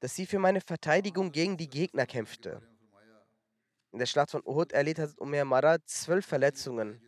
dass 0.00 0.14
sie 0.14 0.26
für 0.26 0.38
meine 0.38 0.60
Verteidigung 0.60 1.32
gegen 1.32 1.56
die 1.56 1.70
Gegner 1.70 2.04
kämpfte. 2.04 2.60
In 3.92 3.98
der 3.98 4.04
Schlacht 4.04 4.32
von 4.32 4.42
Uhud 4.44 4.72
erlitt 4.72 4.98
Hazrat 4.98 5.18
Umar 5.22 5.46
Mara 5.46 5.82
zwölf 5.86 6.26
Verletzungen 6.26 7.00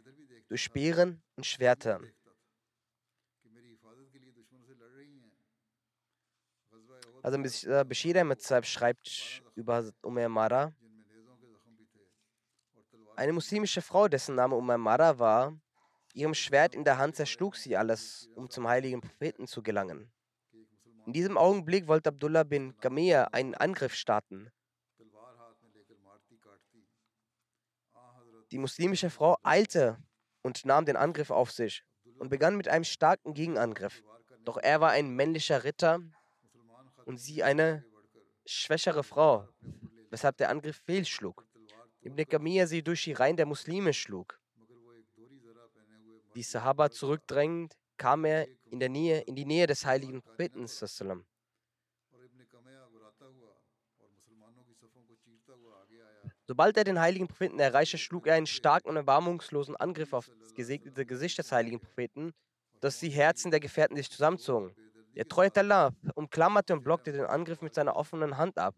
durch 0.48 0.62
Speeren 0.62 1.22
und 1.34 1.44
Schwerter. 1.44 2.00
Also 7.22 7.38
Bashir 7.84 8.18
Ahmed 8.18 8.42
schreibt 8.64 9.42
über 9.54 9.74
Hazrat 9.74 10.30
Mara, 10.30 10.72
eine 13.16 13.32
muslimische 13.32 13.82
Frau, 13.82 14.08
dessen 14.08 14.34
Name 14.34 14.54
Umar 14.54 14.78
Mara 14.78 15.18
war, 15.18 15.58
ihrem 16.12 16.34
Schwert 16.34 16.74
in 16.74 16.84
der 16.84 16.98
Hand 16.98 17.16
zerschlug 17.16 17.56
sie 17.56 17.76
alles, 17.76 18.28
um 18.34 18.50
zum 18.50 18.68
heiligen 18.68 19.00
Propheten 19.00 19.46
zu 19.46 19.62
gelangen. 19.62 20.12
In 21.06 21.12
diesem 21.12 21.38
Augenblick 21.38 21.86
wollte 21.86 22.10
Abdullah 22.10 22.42
bin 22.42 22.76
Gamir 22.80 23.32
einen 23.32 23.54
Angriff 23.54 23.94
starten. 23.94 24.50
Die 28.50 28.58
muslimische 28.58 29.10
Frau 29.10 29.36
eilte 29.42 29.98
und 30.42 30.64
nahm 30.64 30.84
den 30.84 30.96
Angriff 30.96 31.30
auf 31.30 31.50
sich 31.50 31.84
und 32.18 32.28
begann 32.28 32.56
mit 32.56 32.68
einem 32.68 32.84
starken 32.84 33.34
Gegenangriff. 33.34 34.02
Doch 34.44 34.56
er 34.58 34.80
war 34.80 34.90
ein 34.90 35.10
männlicher 35.10 35.64
Ritter 35.64 36.00
und 37.04 37.18
sie 37.18 37.42
eine 37.42 37.84
schwächere 38.44 39.02
Frau, 39.02 39.48
weshalb 40.10 40.36
der 40.36 40.50
Angriff 40.50 40.76
fehlschlug. 40.84 41.45
Ibn 42.06 42.24
Kamir 42.28 42.66
sie 42.68 42.82
durch 42.82 43.02
die 43.02 43.12
Reihen 43.12 43.36
der 43.36 43.46
Muslime 43.46 43.92
schlug. 43.92 44.38
Die 46.36 46.42
Sahaba 46.42 46.90
zurückdrängend, 46.90 47.76
kam 47.96 48.24
er 48.24 48.46
in, 48.66 48.78
der 48.78 48.88
Nähe, 48.88 49.22
in 49.22 49.34
die 49.34 49.44
Nähe 49.44 49.66
des 49.66 49.84
heiligen 49.84 50.22
Propheten. 50.22 50.66
Sobald 56.46 56.76
er 56.76 56.84
den 56.84 57.00
heiligen 57.00 57.26
Propheten 57.26 57.58
erreichte, 57.58 57.98
schlug 57.98 58.28
er 58.28 58.36
einen 58.36 58.46
starken 58.46 58.90
und 58.90 58.96
erbarmungslosen 58.96 59.74
Angriff 59.74 60.12
auf 60.12 60.30
das 60.38 60.54
gesegnete 60.54 61.04
Gesicht 61.04 61.38
des 61.38 61.50
heiligen 61.50 61.80
Propheten, 61.80 62.32
dass 62.80 63.00
die 63.00 63.10
Herzen 63.10 63.50
der 63.50 63.58
Gefährten 63.58 63.96
sich 63.96 64.08
zusammenzogen. 64.10 64.76
Der 65.16 65.26
treue 65.26 65.50
Allah 65.56 65.92
umklammerte 66.14 66.74
und 66.74 66.84
blockte 66.84 67.10
den 67.10 67.24
Angriff 67.24 67.62
mit 67.62 67.74
seiner 67.74 67.96
offenen 67.96 68.36
Hand 68.36 68.58
ab. 68.58 68.76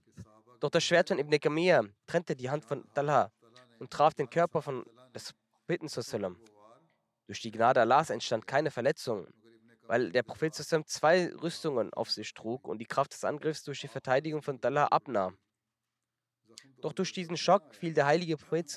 Doch 0.61 0.71
das 0.71 0.85
Schwert 0.85 1.09
von 1.09 1.19
Ibn 1.19 1.39
Kamir 1.39 1.89
trennte 2.07 2.35
die 2.35 2.51
Hand 2.51 2.65
von 2.65 2.85
Talha 2.93 3.31
und 3.79 3.91
traf 3.91 4.15
den 4.15 4.29
Körper 4.29 4.61
von 4.61 4.85
des 5.15 5.35
Propheten. 5.53 5.89
Durch 7.27 7.41
die 7.43 7.51
Gnade 7.51 7.81
Allahs 7.81 8.11
entstand 8.11 8.47
keine 8.47 8.71
Verletzung, 8.71 9.29
weil 9.87 10.11
der 10.11 10.23
Prophet 10.23 10.55
zwei 10.55 11.33
Rüstungen 11.35 11.93
auf 11.93 12.11
sich 12.11 12.33
trug 12.35 12.67
und 12.67 12.79
die 12.79 12.87
Kraft 12.87 13.13
des 13.13 13.25
Angriffs 13.25 13.63
durch 13.65 13.81
die 13.81 13.89
Verteidigung 13.89 14.43
von 14.43 14.61
Talha 14.61 14.87
abnahm. 14.87 15.39
Doch 16.81 16.93
durch 16.93 17.13
diesen 17.13 17.37
Schock 17.37 17.75
fiel 17.75 17.95
der 17.95 18.07
heilige 18.07 18.37
Prophet 18.37 18.69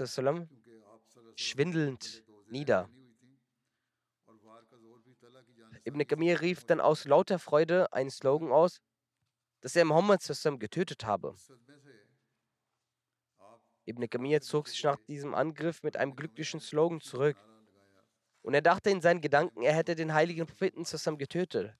schwindelnd 1.36 2.24
nieder. 2.48 2.89
Ibn 5.84 6.06
Kamir 6.06 6.41
rief 6.41 6.65
dann 6.65 6.80
aus 6.80 7.06
lauter 7.06 7.39
Freude 7.39 7.91
einen 7.91 8.12
Slogan 8.12 8.52
aus, 8.52 8.82
dass 9.62 9.76
er 9.76 9.86
Mohammed 9.86 10.21
getötet 10.60 11.06
habe. 11.06 11.36
Ibn 13.86 14.10
Kamir 14.10 14.41
zog 14.41 14.67
sich 14.67 14.84
nach 14.84 14.97
diesem 15.08 15.34
Angriff 15.34 15.84
mit 15.84 15.97
einem 15.97 16.15
glücklichen 16.15 16.60
Slogan 16.60 17.02
zurück. 17.02 17.38
Und 18.41 18.54
er 18.54 18.62
dachte 18.62 18.89
in 18.89 19.02
seinen 19.02 19.21
Gedanken, 19.21 19.62
er 19.62 19.74
hätte 19.74 19.95
den 19.95 20.13
heiligen 20.13 20.47
Propheten 20.47 20.86
zusammen 20.86 21.17
getötet. 21.17 21.76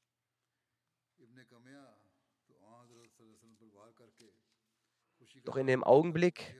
Doch 5.44 5.56
in 5.58 5.68
dem 5.68 5.84
Augenblick, 5.84 6.56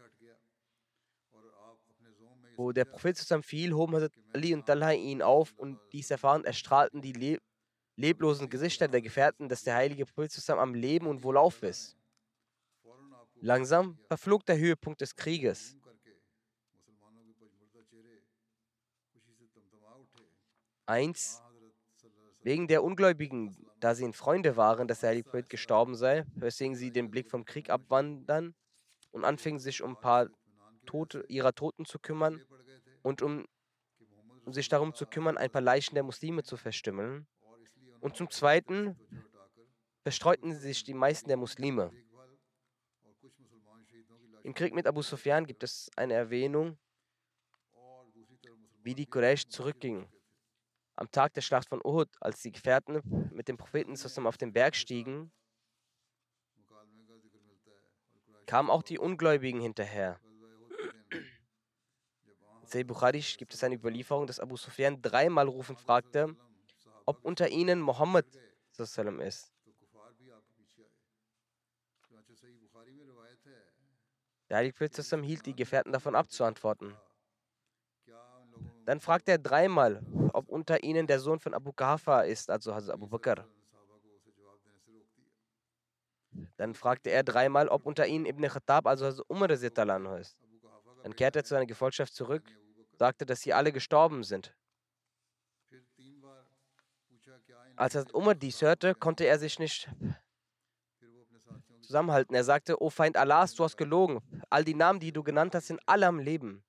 wo 2.56 2.72
der 2.72 2.86
Prophet 2.86 3.18
zusammen 3.18 3.44
fiel, 3.44 3.74
hoben 3.74 3.96
Hazrat 3.96 4.14
Ali 4.34 4.54
und 4.54 4.66
Talha 4.66 4.92
ihn 4.92 5.22
auf 5.22 5.54
und 5.58 5.80
dies 5.92 6.10
erfahren, 6.10 6.46
erstrahlten 6.46 7.02
die 7.02 7.14
Le 7.14 7.40
leblosen 8.02 8.50
Gesichter 8.50 8.88
der 8.88 9.02
Gefährten, 9.02 9.48
dass 9.48 9.64
der 9.64 9.76
heilige 9.76 10.06
Prophet 10.06 10.32
zusammen 10.32 10.62
am 10.62 10.74
Leben 10.74 11.08
und 11.08 11.24
wohlauf 11.24 11.62
ist. 11.64 11.98
Langsam 13.40 13.98
verflog 14.08 14.46
der 14.46 14.58
Höhepunkt 14.58 15.02
des 15.02 15.16
Krieges. 15.16 15.78
Eins, 20.86 21.42
wegen 22.44 22.68
der 22.68 22.84
Ungläubigen, 22.84 23.56
da 23.80 23.96
sie 23.96 24.04
in 24.04 24.14
Freunde 24.14 24.58
waren, 24.58 24.88
dass 24.88 25.00
der 25.00 25.10
heilige 25.10 25.30
Prophet 25.30 25.50
gestorben 25.50 25.96
sei, 25.96 26.26
weswegen 26.36 26.76
sie 26.76 26.92
den 26.92 27.10
Blick 27.10 27.30
vom 27.30 27.46
Krieg 27.46 27.70
abwandern 27.70 28.54
und 29.12 29.24
anfingen 29.26 29.60
sich 29.60 29.82
um 29.82 29.92
ein 29.92 30.02
paar 30.02 30.30
Tote, 30.86 31.24
ihrer 31.30 31.54
Toten 31.54 31.86
zu 31.86 32.00
kümmern 32.00 32.44
und 33.04 33.22
um, 33.22 33.46
um 34.46 34.54
sich 34.54 34.70
darum 34.70 34.94
zu 34.94 35.06
kümmern, 35.06 35.38
ein 35.38 35.52
paar 35.52 35.62
Leichen 35.62 35.96
der 35.96 36.04
Muslime 36.04 36.44
zu 36.44 36.58
verstümmeln. 36.58 37.28
Und 38.02 38.16
zum 38.16 38.30
Zweiten 38.30 38.98
verstreuten 40.02 40.54
sich 40.54 40.84
die 40.84 40.94
meisten 40.94 41.28
der 41.28 41.38
Muslime. 41.38 41.92
Im 44.44 44.56
Krieg 44.56 44.74
mit 44.74 44.88
Abu 44.88 45.04
Sufyan 45.04 45.46
gibt 45.46 45.64
es 45.64 45.90
eine 45.96 46.16
Erwähnung, 46.16 46.80
wie 48.82 48.96
die 48.96 49.06
Quraysh 49.06 49.48
zurückgingen. 49.48 50.08
Am 50.96 51.12
Tag 51.12 51.34
der 51.34 51.42
Schlacht 51.42 51.70
von 51.70 51.80
Uhud, 51.84 52.10
als 52.20 52.42
die 52.42 52.52
Gefährten 52.52 53.02
mit 53.32 53.48
dem 53.48 53.58
Propheten 53.58 53.96
zusammen 53.96 54.28
auf 54.28 54.38
den 54.38 54.52
Berg 54.52 54.76
stiegen, 54.76 55.32
kamen 58.48 58.72
auch 58.72 58.84
die 58.84 58.98
Ungläubigen 58.98 59.62
hinterher. 59.62 60.20
In 62.74 62.88
Bukhari 62.88 63.24
gibt 63.38 63.54
es 63.54 63.64
eine 63.64 63.76
Überlieferung, 63.76 64.26
dass 64.26 64.40
Abu 64.40 64.58
Sufyan 64.58 65.02
dreimal 65.02 65.48
rufend 65.48 65.80
fragte, 65.80 66.36
ob 67.12 67.26
unter 67.26 67.50
ihnen 67.50 67.82
Mohammed 67.82 68.26
ist. 69.20 69.52
Der 74.50 74.58
Heilige 74.58 74.78
Prophet 74.78 75.24
hielt 75.26 75.46
die 75.46 75.56
Gefährten 75.56 75.92
davon 75.92 76.16
ab 76.16 76.32
zu 76.32 76.46
antworten. 76.46 76.96
Dann 78.86 79.02
fragte 79.02 79.32
er 79.32 79.38
dreimal, 79.40 80.02
ob 80.32 80.48
unter 80.48 80.84
ihnen 80.84 81.06
der 81.06 81.20
Sohn 81.20 81.40
von 81.40 81.54
Abu 81.54 81.74
Kahafa 81.74 82.22
ist, 82.22 82.50
also 82.50 82.74
Hazrat 82.74 82.94
Abu 82.94 83.08
Bakr. 83.08 83.46
Dann 86.56 86.74
fragte 86.74 87.10
er 87.12 87.24
dreimal, 87.24 87.68
ob 87.68 87.86
unter 87.86 88.08
ihnen 88.08 88.26
Ibn 88.26 88.48
Khattab, 88.48 88.88
also 88.88 89.06
Hazrat 89.06 89.30
Umar 89.30 89.50
ist. 89.52 90.38
Dann 91.04 91.16
kehrte 91.16 91.40
er 91.40 91.44
zu 91.44 91.56
seiner 91.56 91.66
Gefolgschaft 91.66 92.14
zurück, 92.14 92.46
sagte, 92.94 93.26
dass 93.26 93.42
sie 93.42 93.54
alle 93.54 93.74
gestorben 93.74 94.24
sind. 94.24 94.56
Als 97.82 97.96
Hazrat 97.96 98.14
Umar 98.14 98.36
dies 98.36 98.62
hörte, 98.62 98.94
konnte 98.94 99.26
er 99.26 99.40
sich 99.40 99.58
nicht 99.58 99.90
zusammenhalten. 101.82 102.36
Er 102.36 102.44
sagte, 102.44 102.80
O 102.80 102.92
Feind 102.92 103.18
Allahs, 103.18 103.56
du 103.56 103.64
hast 103.64 103.76
gelogen. 103.76 104.22
All 104.52 104.64
die 104.64 104.76
Namen, 104.76 105.00
die 105.00 105.12
du 105.12 105.24
genannt 105.24 105.56
hast, 105.56 105.66
sind 105.66 105.80
alle 105.88 106.06
am 106.06 106.20
Leben. 106.20 106.64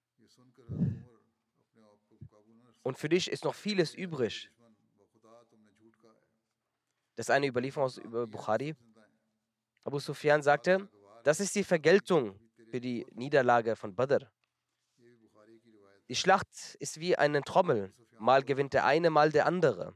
Und 2.83 2.99
für 2.99 3.11
dich 3.11 3.31
ist 3.31 3.45
noch 3.45 3.55
vieles 3.55 3.95
übrig. 3.95 4.51
Das 7.17 7.27
ist 7.27 7.31
eine 7.31 7.47
Überlieferung 7.47 7.85
aus 7.85 8.01
Bukhari. 8.03 8.75
Abu 9.85 9.99
Sufyan 9.99 10.43
sagte, 10.43 10.89
das 11.25 11.41
ist 11.41 11.55
die 11.55 11.65
Vergeltung 11.65 12.41
für 12.71 12.81
die 12.81 13.07
Niederlage 13.11 13.77
von 13.77 13.95
Badr. 13.95 14.33
Die 16.09 16.17
Schlacht 16.17 16.75
ist 16.77 17.01
wie 17.01 17.17
eine 17.17 17.43
Trommel. 17.43 17.93
Mal 18.19 18.43
gewinnt 18.43 18.73
der 18.73 18.87
eine, 18.87 19.11
mal 19.11 19.31
der 19.31 19.45
andere. 19.45 19.95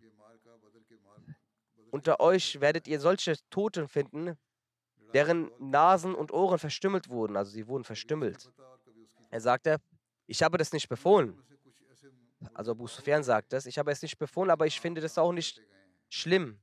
Unter 1.96 2.20
euch 2.20 2.60
werdet 2.60 2.86
ihr 2.88 3.00
solche 3.00 3.36
Toten 3.48 3.88
finden, 3.88 4.36
deren 5.14 5.50
Nasen 5.58 6.14
und 6.14 6.30
Ohren 6.30 6.58
verstümmelt 6.58 7.08
wurden, 7.08 7.38
also 7.38 7.50
sie 7.50 7.66
wurden 7.66 7.84
verstümmelt. 7.84 8.52
Er 9.30 9.40
sagte, 9.40 9.78
ich 10.26 10.42
habe 10.42 10.58
das 10.58 10.74
nicht 10.74 10.90
befohlen. 10.90 11.42
Also 12.52 12.72
Abu 12.72 12.86
Sufyan 12.86 13.22
sagt 13.22 13.54
das, 13.54 13.64
ich 13.64 13.78
habe 13.78 13.90
es 13.92 14.02
nicht 14.02 14.18
befohlen, 14.18 14.50
aber 14.50 14.66
ich 14.66 14.78
finde 14.78 15.00
das 15.00 15.16
auch 15.16 15.32
nicht 15.32 15.62
schlimm. 16.10 16.60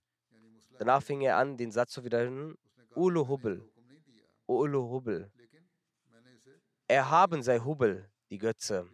Danach 0.78 1.02
fing 1.02 1.22
er 1.22 1.38
an, 1.38 1.58
den 1.58 1.72
Satz 1.72 1.94
zu 1.94 2.04
wiederholen, 2.04 2.56
Ulu 2.94 3.28
Hubel, 3.28 3.68
Ulu 4.46 4.88
Hubel. 4.92 5.32
Erhaben 6.88 7.42
sei 7.42 7.58
Hubel, 7.58 8.08
die 8.30 8.38
Götze. 8.38 8.88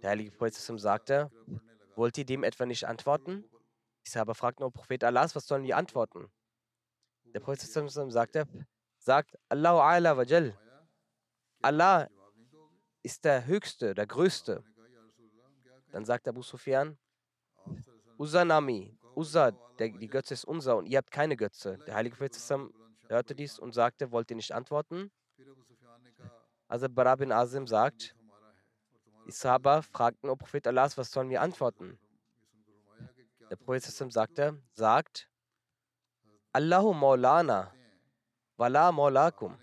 Der 0.00 0.08
heilige 0.08 0.30
Prophet 0.30 0.54
sagte, 0.54 1.30
wollt 1.94 2.16
ihr 2.16 2.24
dem 2.24 2.42
etwa 2.42 2.64
nicht 2.64 2.86
antworten? 2.86 3.44
Die 4.04 4.10
Sahaba 4.10 4.34
fragten, 4.34 4.64
O 4.64 4.70
Prophet 4.70 5.02
Allahs, 5.04 5.34
was 5.34 5.46
sollen 5.46 5.64
wir 5.64 5.76
antworten? 5.76 6.30
Der 7.34 7.40
Prophet 7.40 7.60
sagte, 7.60 8.46
sagt 8.98 9.38
Allahu 9.48 9.78
Ala 9.78 10.16
Wajal. 10.16 10.58
Allah 11.62 12.08
ist 13.02 13.24
der 13.24 13.46
Höchste, 13.46 13.94
der 13.94 14.06
Größte. 14.06 14.62
Dann 15.90 16.04
sagt 16.04 16.28
Abu 16.28 16.42
Sufyan, 16.42 16.98
Uzanami, 18.18 18.98
Uzza, 19.14 19.52
der, 19.78 19.88
die 19.88 20.08
Götze 20.08 20.34
ist 20.34 20.44
unser 20.44 20.76
und 20.76 20.86
ihr 20.86 20.98
habt 20.98 21.10
keine 21.10 21.36
Götze. 21.36 21.78
Der 21.86 21.94
heilige 21.94 22.16
Prophet 22.16 22.36
hörte 23.08 23.34
dies 23.34 23.58
und 23.58 23.72
sagte, 23.72 24.10
wollt 24.10 24.30
ihr 24.30 24.36
nicht 24.36 24.52
antworten? 24.52 25.10
Also 26.68 26.88
Bara 26.88 27.16
bin 27.16 27.32
Azim 27.32 27.66
sagt, 27.66 28.16
die 29.26 29.32
Sahaba 29.32 29.82
fragten, 29.82 30.28
O 30.28 30.36
Prophet 30.36 30.66
Allahs, 30.66 30.96
was 30.96 31.10
sollen 31.10 31.30
wir 31.30 31.40
antworten? 31.40 31.98
Der 33.54 33.64
Prophet 33.64 33.84
sagte, 33.84 34.60
sagt, 34.72 35.30
Allahu 36.52 36.92
Maulana, 36.92 37.72
Wala 38.56 38.90
Maulakum. 38.90 39.56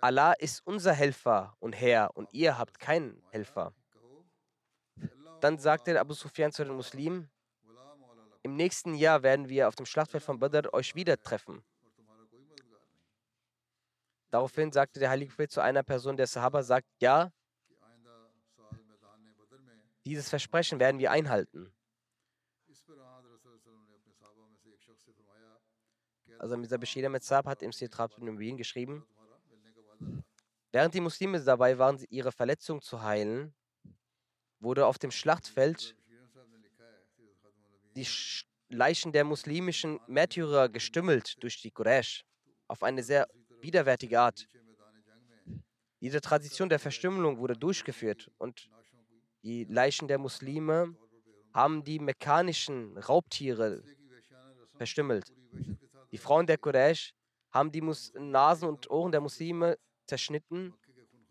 Allah 0.00 0.32
ist 0.34 0.64
unser 0.64 0.92
Helfer 0.92 1.56
und 1.58 1.72
Herr 1.72 2.16
und 2.16 2.32
ihr 2.32 2.56
habt 2.56 2.78
keinen 2.78 3.20
Helfer. 3.30 3.74
Dann 5.40 5.58
sagte 5.58 5.98
Abu 5.98 6.14
Sufyan 6.14 6.52
zu 6.52 6.64
den 6.64 6.76
Muslimen, 6.76 7.28
im 8.44 8.54
nächsten 8.54 8.94
Jahr 8.94 9.24
werden 9.24 9.48
wir 9.48 9.66
auf 9.66 9.74
dem 9.74 9.86
Schlachtfeld 9.86 10.22
von 10.22 10.38
Badr 10.38 10.72
euch 10.72 10.94
wieder 10.94 11.18
treffen. 11.18 11.64
Daraufhin 14.30 14.70
sagte 14.70 15.00
der 15.00 15.10
Heilige 15.10 15.30
Prophet 15.30 15.50
zu 15.50 15.60
einer 15.60 15.82
Person 15.82 16.16
der 16.16 16.28
Sahaba, 16.28 16.62
sagt, 16.62 16.86
ja, 17.00 17.32
dieses 20.04 20.28
Versprechen 20.28 20.78
werden 20.78 21.00
wir 21.00 21.10
einhalten. 21.10 21.72
Also 26.38 26.56
Mirza 26.56 26.76
Bashir 26.76 27.06
Ahmed 27.06 27.22
Saab 27.22 27.46
hat 27.46 27.62
im 27.62 27.72
Sitrat 27.72 28.16
in 28.18 28.38
Wien 28.38 28.56
geschrieben, 28.56 29.06
während 30.72 30.94
die 30.94 31.00
Muslime 31.00 31.40
dabei 31.40 31.78
waren, 31.78 31.98
ihre 32.10 32.32
Verletzung 32.32 32.82
zu 32.82 33.02
heilen, 33.02 33.54
wurde 34.60 34.86
auf 34.86 34.98
dem 34.98 35.10
Schlachtfeld 35.10 35.96
die 37.94 38.06
Leichen 38.68 39.12
der 39.12 39.24
muslimischen 39.24 40.00
Märtyrer 40.06 40.68
gestümmelt 40.68 41.42
durch 41.42 41.60
die 41.62 41.70
Quraysh 41.70 42.24
auf 42.68 42.82
eine 42.82 43.02
sehr 43.02 43.26
widerwärtige 43.60 44.20
Art. 44.20 44.48
Diese 46.00 46.20
Tradition 46.20 46.68
der 46.68 46.78
Verstümmelung 46.78 47.38
wurde 47.38 47.54
durchgeführt 47.54 48.30
und 48.38 48.68
die 49.42 49.64
Leichen 49.64 50.08
der 50.08 50.18
Muslime 50.18 50.94
haben 51.54 51.84
die 51.84 51.98
mechanischen 51.98 52.98
Raubtiere 52.98 53.82
verstümmelt. 54.76 55.32
Die 56.12 56.18
Frauen 56.18 56.46
der 56.46 56.58
Quraysh 56.58 57.14
haben 57.50 57.72
die 57.72 57.80
Mus 57.80 58.12
Nasen 58.14 58.68
und 58.68 58.90
Ohren 58.90 59.12
der 59.12 59.20
Muslime 59.20 59.78
zerschnitten 60.06 60.74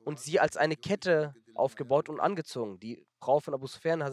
und 0.03 0.19
sie 0.19 0.39
als 0.39 0.57
eine 0.57 0.75
Kette 0.75 1.33
aufgebaut 1.53 2.09
und 2.09 2.19
angezogen. 2.19 2.79
Die 2.79 3.05
Frau 3.19 3.39
von 3.39 3.53
Abu 3.53 3.67
Sufyan, 3.67 4.03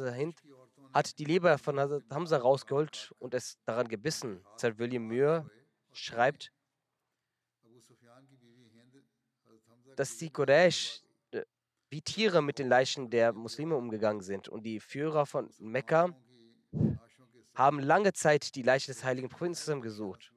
hat 0.93 1.19
die 1.19 1.25
Leber 1.25 1.59
von 1.59 1.79
Hazrat 1.79 2.05
Hamza 2.11 2.39
rausgeholt 2.39 3.13
und 3.19 3.35
es 3.35 3.59
daran 3.65 3.89
gebissen. 3.89 4.45
Sir 4.57 4.79
William 4.79 5.07
Muir 5.07 5.51
schreibt, 5.93 6.53
dass 9.97 10.17
die 10.17 10.31
Quraysh 10.31 11.03
äh, 11.33 11.43
wie 11.91 12.01
Tiere 12.01 12.43
mit 12.43 12.59
den 12.59 12.69
Leichen 12.69 13.11
der 13.11 13.33
Muslime 13.33 13.77
umgegangen 13.77 14.23
sind. 14.23 14.49
Und 14.49 14.63
die 14.65 14.81
Führer 14.81 15.27
von 15.27 15.51
Mekka 15.59 16.15
haben 17.55 17.81
lange 17.81 18.13
Zeit 18.13 18.55
die 18.55 18.63
Leiche 18.63 18.87
des 18.87 19.05
heiligen 19.05 19.29
Propheten 19.29 19.83
gesucht. 19.83 20.32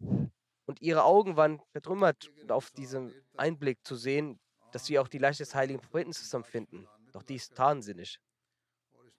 Und 0.00 0.82
ihre 0.82 1.04
Augen 1.04 1.36
waren 1.36 1.60
vertrümmert 1.72 2.30
auf 2.48 2.70
diesem 2.70 3.14
Einblick 3.36 3.84
zu 3.84 3.96
sehen, 3.96 4.38
dass 4.72 4.88
wir 4.88 5.00
auch 5.00 5.08
die 5.08 5.18
Leiche 5.18 5.42
des 5.42 5.54
heiligen 5.54 5.80
Propheten 5.80 6.12
finden. 6.44 6.86
Doch 7.12 7.22
dies 7.22 7.48
taten 7.48 7.82
sie 7.82 7.94
nicht. 7.94 8.20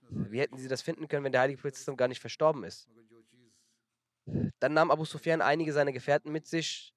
Wie 0.09 0.39
hätten 0.39 0.57
sie 0.57 0.67
das 0.67 0.81
finden 0.81 1.07
können, 1.07 1.23
wenn 1.23 1.31
der 1.31 1.41
heilige 1.41 1.61
Prophet 1.61 1.97
gar 1.97 2.07
nicht 2.07 2.21
verstorben 2.21 2.63
ist? 2.63 2.87
Dann 4.59 4.73
nahm 4.73 4.91
Abu 4.91 5.05
Sufyan 5.05 5.41
einige 5.41 5.73
seiner 5.73 5.91
Gefährten 5.91 6.31
mit 6.31 6.47
sich 6.47 6.93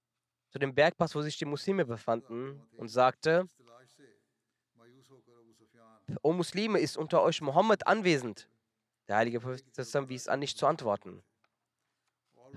zu 0.50 0.58
dem 0.58 0.74
Bergpass, 0.74 1.14
wo 1.14 1.22
sich 1.22 1.38
die 1.38 1.46
Muslime 1.46 1.86
befanden, 1.86 2.60
und 2.76 2.88
sagte: 2.88 3.48
O 6.22 6.32
Muslime, 6.32 6.78
ist 6.78 6.96
unter 6.96 7.22
euch 7.22 7.40
Mohammed 7.40 7.86
anwesend? 7.86 8.48
Der 9.08 9.16
heilige 9.16 9.40
Prophet 9.40 9.64
wies 10.08 10.28
an, 10.28 10.40
nicht 10.40 10.58
zu 10.58 10.66
antworten. 10.66 11.22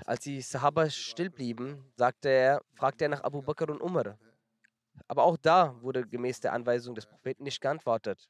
Als 0.05 0.23
die 0.23 0.41
Sahaba 0.41 0.89
still 0.89 1.29
blieben, 1.29 1.91
sagte 1.95 2.29
er, 2.29 2.61
fragte 2.75 3.05
er 3.05 3.09
nach 3.09 3.23
Abu 3.23 3.41
Bakr 3.41 3.69
und 3.69 3.81
Umar. 3.81 4.17
Aber 5.07 5.23
auch 5.23 5.37
da 5.37 5.81
wurde 5.81 6.05
gemäß 6.05 6.39
der 6.39 6.53
Anweisung 6.53 6.95
des 6.95 7.05
Propheten 7.05 7.43
nicht 7.43 7.61
geantwortet. 7.61 8.29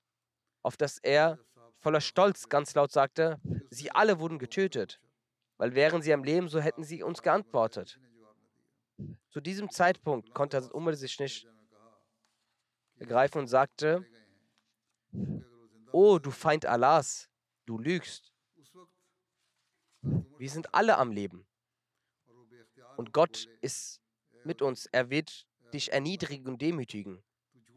Auf 0.61 0.77
das 0.77 0.97
er 0.99 1.39
voller 1.79 2.01
Stolz 2.01 2.49
ganz 2.49 2.73
laut 2.75 2.91
sagte, 2.91 3.39
sie 3.69 3.91
alle 3.91 4.19
wurden 4.19 4.39
getötet, 4.39 4.99
weil 5.57 5.75
wären 5.75 6.01
sie 6.01 6.13
am 6.13 6.23
Leben, 6.23 6.49
so 6.49 6.59
hätten 6.59 6.83
sie 6.83 7.03
uns 7.03 7.21
geantwortet. 7.21 7.99
Zu 9.29 9.41
diesem 9.41 9.69
Zeitpunkt 9.69 10.33
konnte 10.33 10.61
Umar 10.71 10.93
sich 10.95 11.19
nicht 11.19 11.47
ergreifen 12.97 13.39
und 13.39 13.47
sagte, 13.47 14.05
O 15.91 16.19
du 16.19 16.31
Feind 16.31 16.65
Allahs, 16.65 17.29
du 17.65 17.77
lügst. 17.77 18.31
Wir 20.37 20.49
sind 20.49 20.73
alle 20.73 20.97
am 20.97 21.11
Leben. 21.11 21.45
Und 22.97 23.13
Gott 23.13 23.47
ist 23.61 24.01
mit 24.43 24.61
uns. 24.61 24.87
Er 24.91 25.09
wird 25.09 25.45
dich 25.73 25.91
erniedrigen 25.91 26.47
und 26.47 26.61
demütigen. 26.61 27.23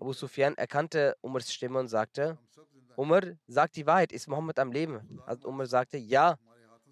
Abu 0.00 0.12
Sufyan 0.12 0.54
erkannte 0.56 1.16
Umars 1.20 1.52
Stimme 1.52 1.78
und 1.80 1.88
sagte, 1.88 2.38
Umar, 2.96 3.22
sag 3.46 3.72
die 3.72 3.86
Wahrheit, 3.86 4.12
ist 4.12 4.28
Mohammed 4.28 4.58
am 4.58 4.72
Leben? 4.72 5.20
Also 5.26 5.48
Umar 5.48 5.66
sagte, 5.66 5.98
ja, 5.98 6.38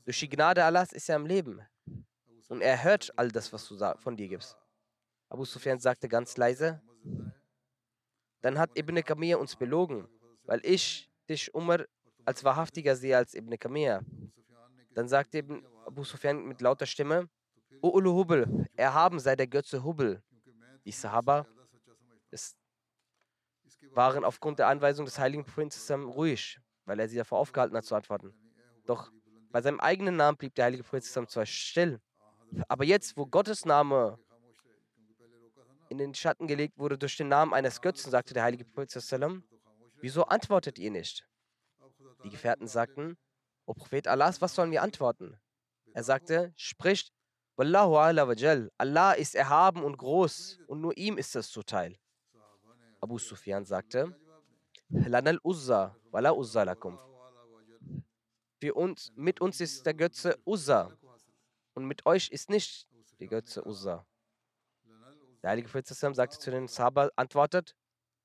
durch 0.04 0.20
die 0.20 0.28
Gnade 0.28 0.64
Allahs 0.64 0.92
ist 0.92 1.08
er 1.08 1.16
am 1.16 1.26
Leben. 1.26 1.60
Und 2.48 2.62
er 2.62 2.82
hört 2.82 3.12
all 3.16 3.28
das, 3.28 3.52
was 3.52 3.66
du 3.68 3.76
von 3.98 4.16
dir 4.16 4.28
gibst. 4.28 4.56
Abu 5.28 5.44
Sufyan 5.44 5.80
sagte 5.80 6.08
ganz 6.08 6.36
leise, 6.36 6.80
dann 8.40 8.58
hat 8.58 8.76
Ibn 8.78 9.02
Kamir 9.02 9.40
uns 9.40 9.56
belogen, 9.56 10.06
weil 10.44 10.60
ich 10.64 11.10
dich, 11.28 11.52
Umar, 11.54 11.84
als 12.24 12.44
wahrhaftiger 12.44 12.94
sehe 12.94 13.16
als 13.16 13.34
Ibn 13.34 13.58
Kamir. 13.58 14.04
Dann 14.94 15.08
sagte 15.08 15.44
Abu 15.84 16.04
Sufyan 16.04 16.44
mit 16.46 16.60
lauter 16.60 16.86
Stimme, 16.86 17.28
O 17.82 17.90
Ulu 17.90 18.12
Hubel, 18.14 18.66
erhaben 18.76 19.18
sei 19.20 19.36
der 19.36 19.46
Götze 19.46 19.82
Hubel. 19.82 20.22
Die 20.84 20.92
Sahaba 20.92 21.46
waren 23.92 24.24
aufgrund 24.24 24.58
der 24.58 24.68
Anweisung 24.68 25.06
des 25.06 25.18
heiligen 25.18 25.44
Propheten 25.44 26.04
ruhig, 26.04 26.60
weil 26.84 27.00
er 27.00 27.08
sie 27.08 27.16
davor 27.16 27.38
aufgehalten 27.38 27.76
hat 27.76 27.84
zu 27.84 27.94
antworten. 27.94 28.34
Doch 28.84 29.10
bei 29.50 29.62
seinem 29.62 29.80
eigenen 29.80 30.16
Namen 30.16 30.36
blieb 30.36 30.54
der 30.54 30.66
heilige 30.66 30.82
Prophet 30.82 31.04
zwar 31.04 31.46
still, 31.46 32.00
aber 32.68 32.84
jetzt, 32.84 33.16
wo 33.16 33.26
Gottes 33.26 33.64
Name 33.64 34.18
in 35.88 35.98
den 35.98 36.14
Schatten 36.14 36.46
gelegt 36.46 36.78
wurde 36.78 36.98
durch 36.98 37.16
den 37.16 37.28
Namen 37.28 37.54
eines 37.54 37.80
Götzen, 37.80 38.10
sagte 38.10 38.34
der 38.34 38.42
heilige 38.42 38.64
Prophet, 38.64 38.92
wieso 40.00 40.24
antwortet 40.24 40.78
ihr 40.78 40.90
nicht? 40.90 41.26
Die 42.24 42.30
Gefährten 42.30 42.66
sagten, 42.66 43.16
O 43.66 43.74
Prophet 43.74 44.06
Allahs, 44.08 44.40
was 44.40 44.54
sollen 44.54 44.70
wir 44.70 44.82
antworten? 44.82 45.38
Er 45.92 46.04
sagte, 46.04 46.52
spricht, 46.56 47.12
Wallahu 47.56 47.96
ala 47.96 48.28
wajal, 48.28 48.70
Allah 48.76 49.12
ist 49.12 49.34
erhaben 49.34 49.82
und 49.82 49.96
groß 49.96 50.60
und 50.66 50.82
nur 50.82 50.96
ihm 50.96 51.16
ist 51.16 51.34
das 51.34 51.50
zuteil. 51.50 51.96
Abu 53.00 53.18
Sufyan 53.18 53.64
sagte, 53.64 54.14
Lanal 54.90 55.40
Uzza, 55.42 55.96
wala 56.10 56.32
Uzza 56.32 56.64
lakum. 56.64 56.98
Für 58.60 58.74
uns, 58.74 59.10
mit 59.16 59.40
uns 59.40 59.60
ist 59.60 59.86
der 59.86 59.94
Götze 59.94 60.38
Uzza 60.44 60.92
und 61.74 61.86
mit 61.86 62.04
euch 62.04 62.28
ist 62.30 62.50
nicht 62.50 62.86
die 63.20 63.26
Götze 63.26 63.66
Uzza. 63.66 64.06
Der 65.42 65.50
Heilige 65.50 65.68
Prophet 65.68 65.86
sagte 65.86 66.38
zu 66.38 66.50
den 66.50 66.68
Sahaba, 66.68 67.10
antwortet, 67.16 67.74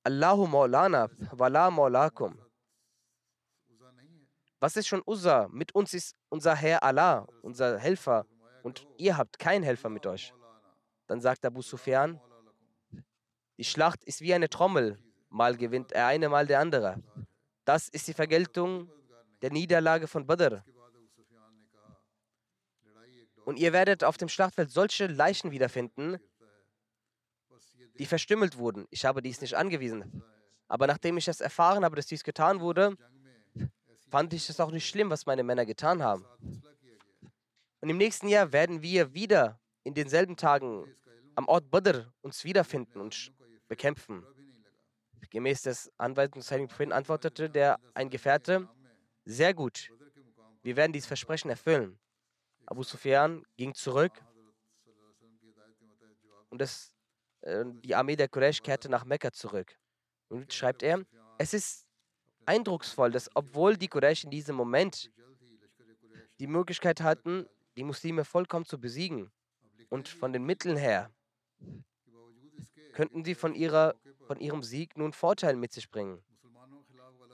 Allahu 0.04 0.46
Maulana, 0.46 1.10
Wala 1.32 1.72
Maulakum. 1.72 2.38
Was 4.60 4.76
ist 4.76 4.88
schon 4.88 5.02
Uzza? 5.06 5.48
Mit 5.52 5.74
uns 5.74 5.94
ist 5.94 6.16
unser 6.30 6.56
Herr 6.56 6.84
Allah, 6.84 7.28
unser 7.42 7.80
Helfer, 7.80 8.26
und 8.64 8.88
ihr 8.98 9.18
habt 9.18 9.40
keinen 9.40 9.64
Helfer 9.64 9.90
mit 9.90 10.06
euch. 10.06 10.34
Dann 11.08 11.22
sagt 11.22 11.46
Abu 11.46 11.62
Sufyan, 11.62 12.20
die 13.58 13.64
Schlacht 13.64 14.04
ist 14.04 14.22
wie 14.22 14.34
eine 14.34 14.50
Trommel, 14.50 14.98
mal 15.30 15.56
gewinnt 15.58 15.92
er 15.92 16.08
eine, 16.08 16.30
mal 16.30 16.48
der 16.48 16.60
andere. 16.60 17.02
Das 17.66 17.90
ist 17.90 18.08
die 18.08 18.14
Vergeltung 18.14 18.90
der 19.42 19.52
Niederlage 19.52 20.08
von 20.08 20.26
Badr. 20.26 20.64
Und 23.46 23.58
ihr 23.58 23.74
werdet 23.74 24.04
auf 24.04 24.18
dem 24.18 24.30
Schlachtfeld 24.30 24.72
solche 24.72 25.08
Leichen 25.08 25.52
wiederfinden, 25.52 26.20
die 27.98 28.06
verstümmelt 28.06 28.58
wurden. 28.58 28.88
Ich 28.90 29.06
habe 29.06 29.22
dies 29.22 29.42
nicht 29.42 29.56
angewiesen. 29.56 30.24
Aber 30.68 30.88
nachdem 30.88 31.18
ich 31.18 31.28
es 31.28 31.42
erfahren 31.42 31.84
habe, 31.84 31.96
dass 31.96 32.08
dies 32.08 32.24
getan 32.24 32.62
wurde, 32.62 32.98
fand 34.10 34.34
ich 34.34 34.50
es 34.50 34.60
auch 34.60 34.72
nicht 34.72 34.88
schlimm, 34.88 35.10
was 35.10 35.26
meine 35.26 35.44
Männer 35.44 35.66
getan 35.66 36.02
haben. 36.02 36.26
Und 37.82 37.90
im 37.90 37.98
nächsten 37.98 38.28
Jahr 38.28 38.52
werden 38.54 38.82
wir 38.82 39.14
wieder 39.14 39.60
in 39.84 39.94
denselben 39.94 40.38
Tagen 40.38 40.86
am 41.36 41.48
Ort 41.48 41.70
Badr 41.72 42.14
uns 42.22 42.44
wiederfinden 42.44 43.02
und 43.02 43.34
bekämpfen. 43.68 44.24
Gemäß 45.30 45.64
des 45.64 45.92
Anweisungen 45.98 46.42
des 46.42 46.92
antwortete 46.92 47.50
der 47.50 47.80
ein 47.94 48.10
Gefährte, 48.10 48.68
sehr 49.26 49.54
gut, 49.54 49.90
wir 50.62 50.76
werden 50.76 50.92
dieses 50.92 51.08
Versprechen 51.08 51.50
erfüllen. 51.50 51.98
Abu 52.66 52.84
Sufyan 52.84 53.44
ging 53.58 53.74
zurück 53.74 54.12
und 56.50 56.60
das, 56.60 56.94
äh, 57.42 57.64
die 57.66 57.96
Armee 57.96 58.16
der 58.16 58.28
Quraysh 58.28 58.62
kehrte 58.62 58.90
nach 58.90 59.06
Mekka 59.06 59.32
zurück. 59.32 59.76
Und 60.28 60.54
schreibt 60.54 60.84
er, 60.84 61.04
es 61.38 61.54
ist 61.54 61.88
eindrucksvoll, 62.46 63.12
dass 63.12 63.30
obwohl 63.36 63.78
die 63.78 63.88
Quraysh 63.88 64.26
in 64.26 64.32
diesem 64.32 64.56
Moment 64.56 65.12
die 66.40 66.48
Möglichkeit 66.48 67.02
hatten, 67.02 67.48
die 67.78 67.84
Muslime 67.84 68.26
vollkommen 68.26 68.66
zu 68.66 68.80
besiegen 68.80 69.32
und 69.90 70.08
von 70.08 70.34
den 70.34 70.44
Mitteln 70.44 70.78
her 70.78 71.12
könnten 72.94 73.24
sie 73.24 73.36
von, 73.36 73.56
ihrer, 73.56 73.96
von 74.28 74.40
ihrem 74.40 74.64
Sieg 74.64 74.98
nun 74.98 75.14
Vorteil 75.14 75.56
mit 75.56 75.72
sich 75.72 75.90
bringen. 75.90 76.22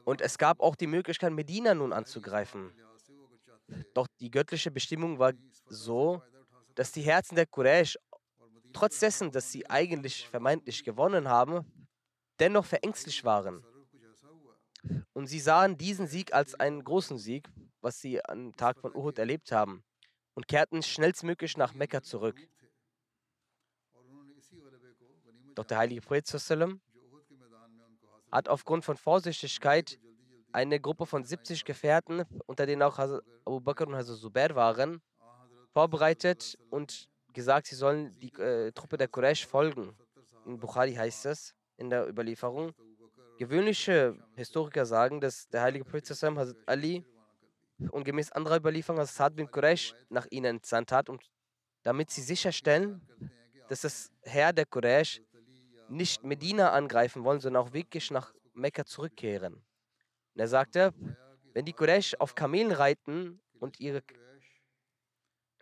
Und 0.06 0.22
es 0.22 0.38
gab 0.38 0.62
auch 0.62 0.76
die 0.76 0.88
Möglichkeit, 0.88 1.34
Medina 1.34 1.74
nun 1.74 1.92
anzugreifen. 1.92 2.72
Doch 3.94 4.08
die 4.20 4.32
göttliche 4.32 4.72
Bestimmung 4.72 5.20
war 5.20 5.34
so, 5.66 6.22
dass 6.76 6.92
die 6.92 7.02
Herzen 7.02 7.36
der 7.36 7.46
Quraysh, 7.46 7.98
trotz 8.72 9.00
dessen, 9.00 9.32
dass 9.32 9.52
sie 9.52 9.70
eigentlich 9.70 10.28
vermeintlich 10.28 10.84
gewonnen 10.84 11.28
haben, 11.28 11.66
dennoch 12.40 12.66
verängstlich 12.66 13.24
waren. 13.26 13.66
Und 15.14 15.28
sie 15.28 15.40
sahen 15.40 15.78
diesen 15.78 16.08
Sieg 16.08 16.34
als 16.34 16.56
einen 16.56 16.84
großen 16.84 17.18
Sieg, 17.18 17.50
was 17.82 18.00
sie 18.00 18.24
am 18.24 18.56
Tag 18.56 18.80
von 18.80 18.96
Uhud 18.96 19.18
erlebt 19.18 19.52
haben, 19.52 19.84
und 20.38 20.48
kehrten 20.48 20.84
schnellstmöglich 20.84 21.58
nach 21.58 21.74
Mekka 21.74 22.04
zurück. 22.04 22.40
Doch 25.56 25.66
der 25.66 25.80
heilige 25.80 26.02
Prophet 26.02 26.32
hat 28.32 28.48
aufgrund 28.48 28.86
von 28.86 28.98
Vorsichtigkeit 28.98 29.98
eine 30.52 30.80
Gruppe 30.80 31.08
von 31.08 31.24
70 31.24 31.66
Gefährten, 31.66 32.24
unter 32.46 32.68
denen 32.68 32.84
auch 32.84 33.00
Abu 33.00 33.60
Bakr 33.62 33.88
und 33.88 33.96
Hazrat 33.96 34.20
Zubair 34.20 34.56
waren, 34.56 35.02
vorbereitet 35.74 36.56
und 36.70 37.10
gesagt, 37.34 37.66
sie 37.66 37.76
sollen 37.76 38.16
die 38.20 38.32
äh, 38.34 38.72
Truppe 38.74 38.98
der 38.98 39.08
Quraysh 39.08 39.48
folgen. 39.48 39.98
In 40.46 40.60
Bukhari 40.60 40.94
heißt 40.94 41.26
es 41.26 41.56
in 41.78 41.90
der 41.90 42.08
Überlieferung. 42.08 42.76
Gewöhnliche 43.40 44.16
Historiker 44.36 44.86
sagen, 44.86 45.20
dass 45.20 45.50
der 45.50 45.64
heilige 45.64 45.84
Prophet 45.84 46.08
Hazrat 46.08 46.58
Ali 46.68 47.04
und 47.92 48.04
gemäß 48.04 48.32
anderer 48.32 48.58
Überlieferung 48.58 49.04
Saad 49.06 49.36
bin 49.36 49.50
Quraysh 49.50 49.94
nach 50.10 50.28
ihnen 50.30 50.58
entsandt 50.58 50.92
hat, 50.92 51.10
um, 51.10 51.20
damit 51.84 52.10
sie 52.10 52.22
sicherstellen, 52.22 53.02
dass 53.70 53.82
das 53.82 54.12
Herr 54.22 54.54
der 54.54 54.66
Quraysh 54.66 55.22
nicht 55.90 56.24
Medina 56.24 56.72
angreifen 56.72 57.24
wollen, 57.24 57.40
sondern 57.40 57.64
auch 57.64 57.74
wirklich 57.74 58.12
nach 58.12 58.34
Mekka 58.54 58.86
zurückkehren. 58.86 59.54
Und 59.54 60.42
er 60.42 60.48
sagte, 60.48 60.94
wenn 61.54 61.66
die 61.66 61.74
Quraysh 61.74 62.16
auf 62.20 62.36
Kamelen 62.36 62.72
reiten 62.72 63.40
und 63.60 63.80
ihre, 63.80 64.02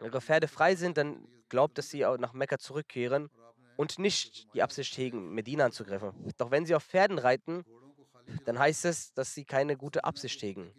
ihre 0.02 0.22
Pferde 0.22 0.48
frei 0.48 0.76
sind, 0.76 0.98
dann 0.98 1.28
glaubt, 1.50 1.78
dass 1.78 1.90
sie 1.90 2.06
auch 2.06 2.18
nach 2.18 2.34
Mekka 2.34 2.58
zurückkehren 2.58 3.30
und 3.78 4.00
nicht 4.00 4.54
die 4.54 4.64
Absicht 4.64 4.98
hegen, 4.98 5.34
Medina 5.34 5.66
anzugreifen. 5.66 6.12
Doch 6.38 6.52
wenn 6.52 6.66
sie 6.66 6.76
auf 6.76 6.84
Pferden 6.84 7.20
reiten, 7.20 7.64
dann 8.46 8.58
heißt 8.58 8.86
es, 8.86 9.14
dass 9.14 9.34
sie 9.34 9.46
keine 9.46 9.78
gute 9.78 10.04
Absicht 10.04 10.42
hegen. 10.42 10.74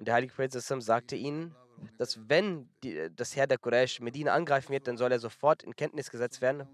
Und 0.00 0.06
der 0.06 0.14
heilige 0.14 0.32
Prophet 0.32 0.52
sagte 0.52 1.14
ihnen, 1.14 1.54
dass 1.98 2.26
wenn 2.26 2.70
die, 2.82 3.10
das 3.14 3.36
Herr 3.36 3.46
der 3.46 3.58
Quraysh 3.58 4.00
Medina 4.00 4.32
angreifen 4.32 4.72
wird, 4.72 4.88
dann 4.88 4.96
soll 4.96 5.12
er 5.12 5.18
sofort 5.18 5.62
in 5.62 5.76
Kenntnis 5.76 6.10
gesetzt 6.10 6.40
werden. 6.40 6.66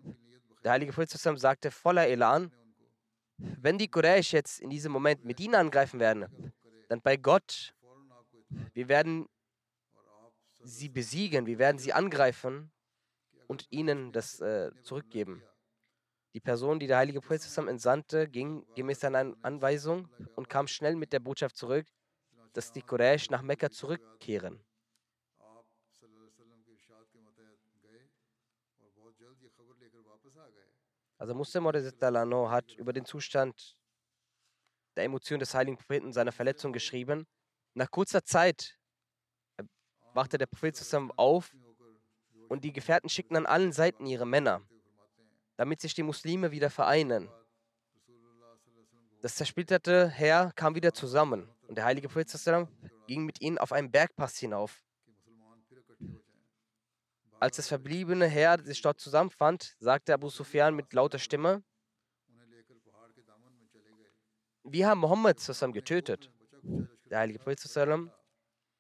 Der 0.63 0.71
heilige 0.71 0.93
Prophet 0.93 1.11
sagte 1.11 1.73
voller 1.73 2.07
Elan, 2.07 2.53
wenn 3.37 3.79
die 3.79 3.89
Quraysh 3.89 4.33
jetzt 4.33 4.61
in 4.61 4.71
diesem 4.71 4.93
Moment 4.93 5.25
Medina 5.25 5.59
angreifen 5.59 5.99
werden, 5.99 6.53
dann 6.89 7.03
bei 7.03 7.17
Gott, 7.17 7.75
wir 8.75 8.89
werden 8.89 9.27
sie 10.63 10.89
besiegen, 10.89 11.47
wir 11.47 11.59
werden 11.59 11.79
sie 11.79 11.93
angreifen 11.93 12.71
und 13.49 13.67
ihnen 13.71 14.13
das 14.13 14.41
äh, 14.41 14.71
zurückgeben. 14.85 15.43
Die 16.33 16.41
Person, 16.41 16.79
die 16.79 16.87
der 16.87 16.99
heilige 16.99 17.21
Prophet 17.21 17.43
entsandte, 17.67 18.29
ging 18.29 18.65
gemäß 18.77 19.01
seiner 19.01 19.35
Anweisung 19.43 20.09
und 20.37 20.49
kam 20.49 20.69
schnell 20.69 20.95
mit 20.95 21.13
der 21.13 21.19
Botschaft 21.19 21.57
zurück, 21.57 21.87
dass 22.57 22.73
die 22.73 22.81
Quraysh 22.81 23.29
nach 23.29 23.43
Mekka 23.43 23.71
zurückkehren. 23.71 24.59
Also 31.19 31.35
Muslim 31.35 31.67
hat 31.67 32.73
über 32.77 32.93
den 32.95 33.05
Zustand 33.05 33.77
der 34.97 35.05
Emotion 35.05 35.39
des 35.39 35.55
heiligen 35.55 35.77
Propheten 35.77 36.13
seiner 36.15 36.33
Verletzung 36.33 36.73
geschrieben. 36.73 37.27
Nach 37.75 37.91
kurzer 37.91 38.25
Zeit 38.25 38.79
wachte 40.15 40.39
der 40.39 40.47
Prophet 40.47 40.77
zusammen 40.77 41.13
auf 41.17 41.55
und 42.49 42.65
die 42.65 42.73
Gefährten 42.73 43.11
schickten 43.11 43.37
an 43.37 43.45
allen 43.45 43.73
Seiten 43.73 44.07
ihre 44.07 44.27
Männer, 44.27 44.63
damit 45.57 45.83
sich 45.83 45.93
die 45.93 46.03
Muslime 46.03 46.53
wieder 46.53 46.71
vereinen. 46.71 47.29
Das 49.21 49.35
zersplitterte 49.35 50.09
Heer 50.09 50.53
kam 50.55 50.75
wieder 50.75 50.95
zusammen 50.95 51.51
und 51.69 51.77
der 51.77 51.85
heilige 51.85 52.09
Prophet 52.09 52.31
ging 53.07 53.25
mit 53.25 53.41
ihnen 53.41 53.59
auf 53.59 53.73
einen 53.73 53.91
Bergpass 53.91 54.37
hinauf. 54.39 54.83
Als 57.39 57.57
das 57.57 57.69
verbliebene 57.69 58.27
Heer 58.27 58.59
sich 58.65 58.81
dort 58.81 58.99
zusammenfand, 58.99 59.77
sagte 59.79 60.15
Abu 60.15 60.31
Sufyan 60.31 60.75
mit 60.75 60.93
lauter 60.93 61.19
Stimme, 61.19 61.63
wir 64.65 64.89
haben 64.89 65.01
Mohammed 65.01 65.39
getötet. 65.73 66.31
Der 67.11 67.19
heilige 67.21 67.39
Prophet 67.39 67.61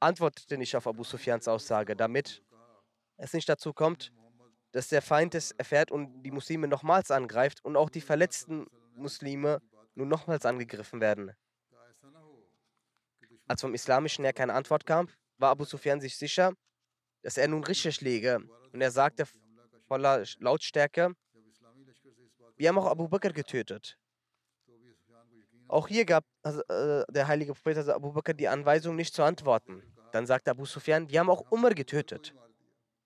antwortete 0.01 0.59
nicht 0.59 0.74
auf 0.76 0.87
Abu 0.87 1.05
Sufyans 1.05 1.49
Aussage, 1.49 1.95
damit 1.95 2.43
es 3.18 3.32
nicht 3.32 3.49
dazu 3.49 3.72
kommt, 3.72 4.12
dass 4.72 4.89
der 4.89 5.01
Feind 5.01 5.34
es 5.34 5.53
erfährt 5.53 5.91
und 5.91 6.22
die 6.22 6.30
Muslime 6.30 6.68
nochmals 6.68 7.11
angreift 7.11 7.64
und 7.64 7.76
auch 7.76 7.89
die 7.89 8.01
verletzten 8.01 8.66
Muslime 8.95 9.62
nun 9.95 10.09
nochmals 10.09 10.45
angegriffen 10.45 11.01
werden. 11.01 11.32
Als 13.47 13.61
vom 13.61 13.75
islamischen 13.75 14.25
Heer 14.25 14.33
keine 14.33 14.55
Antwort 14.55 14.87
kam, 14.87 15.09
war 15.39 15.51
Abu 15.51 15.65
Sufyan 15.65 16.01
sich 16.01 16.17
sicher, 16.17 16.53
dass 17.23 17.37
er 17.37 17.49
nun 17.49 17.65
richtig 17.65 18.01
liege. 18.01 18.41
Und 18.73 18.81
er 18.81 18.91
sagte 18.91 19.25
voller 19.87 20.25
Lautstärke, 20.39 21.15
wir 22.57 22.69
haben 22.69 22.79
auch 22.79 22.87
Abu 22.87 23.09
Bakr 23.09 23.33
getötet. 23.33 23.99
Auch 25.69 25.89
hier 25.89 26.05
gab 26.05 26.25
also, 26.43 26.63
äh, 26.69 27.05
der 27.11 27.27
heilige 27.27 27.53
Prophet 27.53 27.77
also 27.77 27.93
Abu 27.93 28.13
Bakr 28.13 28.35
die 28.35 28.49
Anweisung, 28.49 28.97
nicht 28.97 29.15
zu 29.15 29.23
antworten. 29.23 29.83
Dann 30.13 30.27
sagte 30.27 30.51
Abu 30.51 30.65
Sufyan, 30.65 31.11
wir 31.11 31.21
haben 31.21 31.31
auch 31.31 31.51
Umar 31.51 31.75
getötet. 31.75 32.35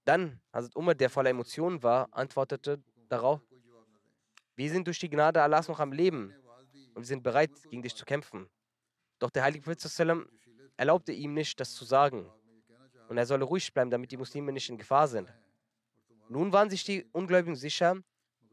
Dann, 0.05 0.41
Hazrat 0.53 0.77
Umar, 0.77 0.95
der 0.95 1.11
voller 1.11 1.31
Emotionen 1.31 1.83
war, 1.83 2.09
antwortete 2.13 2.83
darauf, 3.09 3.41
wir 4.57 4.71
sind 4.71 4.87
durch 4.87 4.99
die 4.99 5.09
Gnade 5.09 5.43
Allahs 5.43 5.69
noch 5.69 5.81
am 5.81 5.93
Leben 5.93 6.35
und 6.95 7.03
wir 7.03 7.05
sind 7.05 7.23
bereit, 7.23 7.51
gegen 7.71 7.83
dich 7.83 7.97
zu 7.97 8.05
kämpfen. 8.05 8.49
Doch 9.21 9.31
der 9.31 9.45
heilige 9.45 9.63
Prophet 9.63 10.27
erlaubte 10.77 11.13
ihm 11.13 11.35
nicht, 11.35 11.61
das 11.61 11.73
zu 11.75 11.85
sagen 11.85 12.29
und 13.11 13.19
er 13.19 13.27
solle 13.27 13.45
ruhig 13.45 13.75
bleiben, 13.75 13.91
damit 13.91 14.13
die 14.13 14.17
Muslime 14.17 14.53
nicht 14.53 14.71
in 14.71 14.79
Gefahr 14.79 15.09
sind. 15.09 15.33
Nun 16.29 16.53
waren 16.53 16.71
sich 16.71 16.85
die 16.85 17.05
Ungläubigen 17.13 17.57
sicher, 17.57 17.97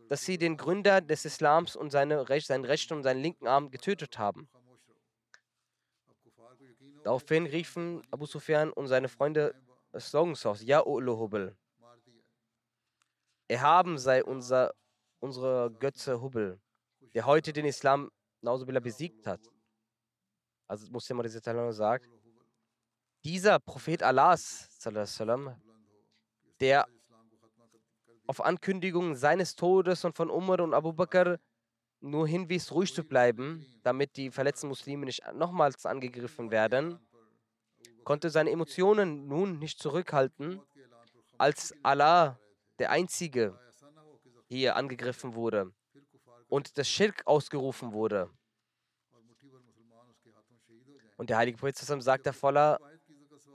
dass 0.09 0.25
sie 0.25 0.39
den 0.39 0.57
Gründer 0.57 0.99
des 0.99 1.25
Islams 1.25 1.75
und 1.75 1.91
seine, 1.91 2.25
seinen 2.41 2.65
rechten 2.65 2.95
und 2.95 3.03
seinen 3.03 3.21
linken 3.21 3.47
Arm 3.47 3.69
getötet 3.69 4.17
haben. 4.17 4.49
Daraufhin 7.03 7.45
riefen 7.45 8.01
Abu 8.09 8.25
Sufyan 8.25 8.71
und 8.71 8.87
seine 8.87 9.09
Freunde 9.09 9.53
Slogans 9.97 10.43
aus, 10.45 10.63
Ja 10.63 10.83
Hubel. 10.83 11.55
Erhaben 13.47 13.99
sei 13.99 14.23
unser, 14.23 14.73
unsere 15.19 15.71
Götze 15.71 16.19
Hubel, 16.19 16.59
der 17.13 17.27
heute 17.27 17.53
den 17.53 17.65
Islam 17.65 18.11
Nauzubillah 18.41 18.79
besiegt 18.79 19.27
hat. 19.27 19.41
Also 20.67 20.91
Muslim 20.91 21.21
sagt, 21.71 22.09
dieser 23.23 23.59
Prophet 23.59 24.03
Allahs, 24.03 24.69
der 26.59 26.87
auf 28.27 28.41
Ankündigung 28.41 29.15
seines 29.15 29.55
Todes 29.55 30.03
und 30.03 30.15
von 30.15 30.29
Umar 30.29 30.59
und 30.59 30.73
Abu 30.73 30.91
Bakr 30.93 31.39
nur 31.99 32.27
hinwies, 32.27 32.71
ruhig 32.71 32.93
zu 32.93 33.03
bleiben, 33.03 33.65
damit 33.83 34.17
die 34.17 34.29
verletzten 34.29 34.67
Muslime 34.67 35.05
nicht 35.05 35.23
nochmals 35.33 35.85
angegriffen 35.85 36.51
werden, 36.51 36.99
konnte 38.03 38.29
seine 38.29 38.51
Emotionen 38.51 39.27
nun 39.27 39.59
nicht 39.59 39.79
zurückhalten, 39.79 40.61
als 41.37 41.73
Allah, 41.83 42.39
der 42.79 42.91
Einzige, 42.91 43.57
hier 44.47 44.75
angegriffen 44.75 45.35
wurde 45.35 45.73
und 46.47 46.77
das 46.77 46.87
Schirk 46.87 47.25
ausgerufen 47.25 47.91
wurde. 47.91 48.29
Und 51.17 51.29
der 51.29 51.37
heilige 51.37 51.57
Prophet 51.57 51.77
sagte 51.77 52.31
voller 52.31 52.79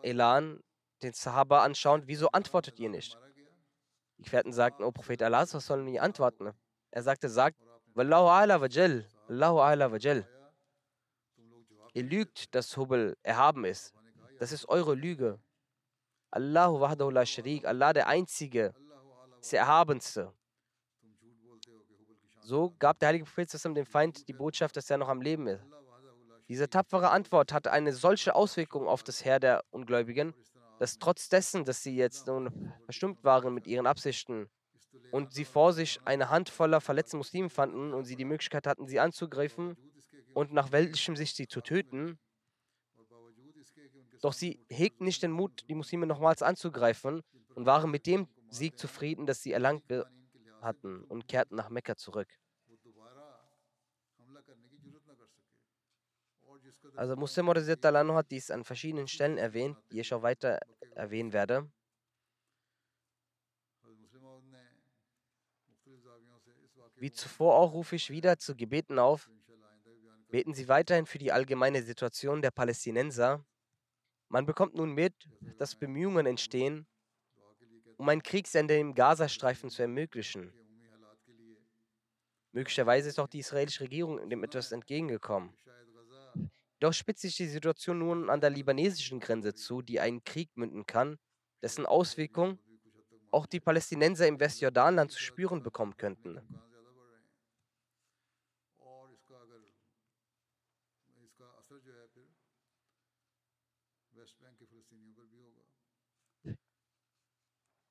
Elan 0.03 0.61
den 1.03 1.13
Sahaba 1.13 1.63
anschauen, 1.65 2.03
wieso 2.07 2.29
antwortet 2.29 2.79
ihr 2.79 2.91
nicht? 2.91 3.19
Die 4.19 4.25
Gefährten 4.25 4.53
sagten, 4.53 4.85
oh 4.85 4.93
Prophet 4.93 5.23
Allah, 5.23 5.41
was 5.41 5.67
sollen 5.67 5.87
wir 5.87 6.03
antworten? 6.03 6.53
Er 6.91 7.03
sagte, 7.03 7.29
sagt, 7.29 7.57
Wallahu 7.95 8.29
ala 8.29 8.61
wajal, 8.61 9.07
Allahu 9.29 9.61
ala 9.61 9.93
wajal. 9.93 10.27
Ihr 11.95 12.03
lügt, 12.05 12.55
dass 12.55 12.77
Hubel 12.77 13.17
erhaben 13.23 13.65
ist. 13.65 13.95
Das 14.39 14.51
ist 14.51 14.69
eure 14.69 14.95
Lüge. 14.95 15.39
Allahu 16.31 16.81
wahdahu 16.81 17.11
la 17.11 17.27
sharik, 17.27 17.67
Allah 17.67 17.93
der 17.93 18.07
Einzige, 18.07 18.75
ist 19.41 19.53
der 19.53 19.61
Erhabenste. 19.61 20.33
So 22.41 22.75
gab 22.79 22.99
der 22.99 23.09
heilige 23.09 23.25
Prophet 23.25 23.53
dem 23.65 23.87
Feind 23.87 24.27
die 24.27 24.33
Botschaft, 24.33 24.77
dass 24.77 24.91
er 24.91 24.97
noch 24.97 25.09
am 25.09 25.21
Leben 25.21 25.47
ist. 25.47 25.63
Diese 26.53 26.69
tapfere 26.69 27.09
Antwort 27.09 27.51
hatte 27.51 27.73
eine 27.73 27.95
solche 27.95 28.35
Auswirkung 28.35 28.87
auf 28.87 29.03
das 29.03 29.25
Heer 29.25 29.41
der 29.41 29.65
Ungläubigen, 29.71 30.35
dass 30.79 30.99
trotz 30.99 31.31
dessen, 31.31 31.65
dass 31.65 31.83
sie 31.83 31.97
jetzt 31.97 32.27
nun 32.27 32.75
verstimmt 32.85 33.25
waren 33.25 33.55
mit 33.55 33.67
ihren 33.67 33.87
Absichten 33.87 34.51
und 35.13 35.33
sie 35.33 35.47
vor 35.47 35.73
sich 35.73 35.99
eine 36.05 36.29
Handvoller 36.29 36.83
verletzter 36.83 37.17
Muslime 37.17 37.49
fanden 37.49 37.95
und 37.95 38.05
sie 38.05 38.17
die 38.17 38.27
Möglichkeit 38.27 38.67
hatten, 38.67 38.87
sie 38.87 39.01
anzugreifen, 39.01 39.79
und 40.35 40.53
nach 40.53 40.73
weltlichem 40.73 41.17
Sicht 41.17 41.37
sie 41.37 41.49
zu 41.49 41.63
töten. 41.63 42.19
Doch 44.21 44.35
sie 44.35 44.63
hegten 44.69 45.07
nicht 45.07 45.23
den 45.23 45.33
Mut, 45.33 45.65
die 45.71 45.75
Muslime 45.75 46.07
nochmals 46.07 46.43
anzugreifen 46.43 47.23
und 47.55 47.65
waren 47.65 47.91
mit 47.91 48.07
dem 48.07 48.29
Sieg 48.51 48.79
zufrieden, 48.79 49.25
das 49.25 49.43
sie 49.43 49.53
erlangt 49.53 49.85
hatten 50.61 51.03
und 51.05 51.29
kehrten 51.29 51.57
nach 51.57 51.71
Mekka 51.71 51.97
zurück. 51.97 52.29
Also 56.95 57.17
Muslim 57.17 57.49
hat 57.49 58.31
dies 58.31 58.51
an 58.51 58.65
verschiedenen 58.65 59.09
Stellen 59.09 59.39
erwähnt, 59.39 59.77
die 59.91 60.01
ich 60.01 60.13
auch 60.13 60.23
weiter 60.23 60.59
erwähnen 60.95 61.33
werde. 61.33 61.71
Wie 66.97 67.11
zuvor 67.11 67.57
auch 67.57 67.73
rufe 67.73 67.97
ich 67.97 68.11
wieder 68.11 68.39
zu 68.39 68.55
Gebeten 68.55 68.99
auf. 68.99 69.31
Beten 70.29 70.55
Sie 70.55 70.69
weiterhin 70.69 71.07
für 71.07 71.19
die 71.19 71.33
allgemeine 71.33 71.83
Situation 71.83 72.41
der 72.41 72.51
Palästinenser. 72.51 73.45
Man 74.29 74.47
bekommt 74.47 74.75
nun 74.75 74.93
mit, 74.93 75.29
dass 75.59 75.75
Bemühungen 75.75 76.27
entstehen, 76.27 76.87
um 77.97 78.09
ein 78.09 78.23
Kriegsende 78.23 78.79
im 78.79 78.95
Gazastreifen 78.95 79.69
zu 79.69 79.83
ermöglichen. 79.83 80.53
Möglicherweise 82.53 83.09
ist 83.09 83.19
auch 83.19 83.29
die 83.29 83.41
israelische 83.41 83.85
Regierung 83.85 84.29
dem 84.31 84.45
etwas 84.45 84.73
entgegengekommen. 84.73 85.55
Doch 86.83 86.93
spitzt 86.93 87.23
sich 87.23 87.37
die 87.37 87.47
Situation 87.47 88.01
nun 88.01 88.29
an 88.29 88.41
der 88.41 88.51
libanesischen 88.51 89.21
Grenze 89.21 89.55
zu, 89.55 89.83
die 89.83 90.01
einen 90.01 90.25
Krieg 90.25 90.51
münden 90.57 90.85
kann, 90.85 91.17
dessen 91.63 91.87
Auswirkungen 91.87 92.59
auch 93.31 93.47
die 93.47 93.61
Palästinenser 93.61 94.27
im 94.27 94.41
Westjordanland 94.41 95.13
zu 95.13 95.21
spüren 95.21 95.63
bekommen 95.63 95.97
könnten. 95.97 96.41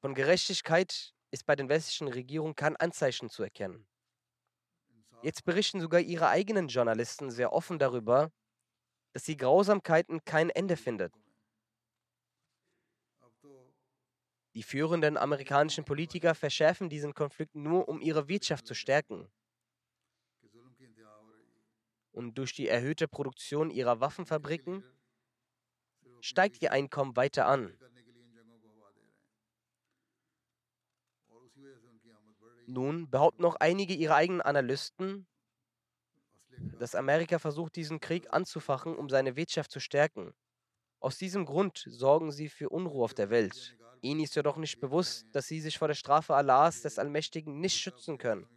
Von 0.01 0.15
Gerechtigkeit 0.15 1.13
ist 1.31 1.45
bei 1.45 1.55
den 1.55 1.69
westlichen 1.69 2.09
Regierungen 2.09 2.55
kein 2.55 2.75
Anzeichen 2.75 3.29
zu 3.29 3.41
erkennen. 3.41 3.87
Jetzt 5.21 5.45
berichten 5.45 5.79
sogar 5.79 6.01
ihre 6.01 6.27
eigenen 6.27 6.67
Journalisten 6.67 7.31
sehr 7.31 7.53
offen 7.53 7.79
darüber, 7.79 8.33
dass 9.13 9.23
die 9.23 9.37
Grausamkeiten 9.37 10.23
kein 10.23 10.49
Ende 10.49 10.77
findet. 10.77 11.13
Die 14.53 14.63
führenden 14.63 15.17
amerikanischen 15.17 15.85
Politiker 15.85 16.35
verschärfen 16.35 16.89
diesen 16.89 17.13
Konflikt 17.13 17.55
nur, 17.55 17.87
um 17.87 18.01
ihre 18.01 18.27
Wirtschaft 18.27 18.67
zu 18.67 18.73
stärken. 18.73 19.31
Und 22.11 22.37
durch 22.37 22.53
die 22.53 22.67
erhöhte 22.67 23.07
Produktion 23.07 23.69
ihrer 23.69 24.01
Waffenfabriken 24.01 24.83
steigt 26.19 26.61
ihr 26.61 26.73
Einkommen 26.73 27.15
weiter 27.15 27.47
an. 27.47 27.77
Nun 32.67 33.09
behaupten 33.09 33.45
auch 33.45 33.55
einige 33.55 33.93
ihrer 33.93 34.15
eigenen 34.15 34.41
Analysten, 34.41 35.27
dass 36.79 36.95
Amerika 36.95 37.39
versucht, 37.39 37.75
diesen 37.75 37.99
Krieg 37.99 38.27
anzufachen, 38.31 38.95
um 38.95 39.09
seine 39.09 39.35
Wirtschaft 39.35 39.71
zu 39.71 39.79
stärken. 39.79 40.33
Aus 40.99 41.17
diesem 41.17 41.45
Grund 41.45 41.83
sorgen 41.87 42.31
sie 42.31 42.49
für 42.49 42.69
Unruhe 42.69 43.03
auf 43.03 43.13
der 43.13 43.29
Welt. 43.29 43.77
Ihnen 44.01 44.21
ist 44.21 44.35
jedoch 44.35 44.57
nicht 44.57 44.79
bewusst, 44.79 45.25
dass 45.31 45.47
sie 45.47 45.59
sich 45.61 45.77
vor 45.77 45.87
der 45.87 45.95
Strafe 45.95 46.35
Allahs 46.35 46.81
des 46.81 46.99
Allmächtigen 46.99 47.59
nicht 47.59 47.77
schützen 47.77 48.17
können. 48.17 48.47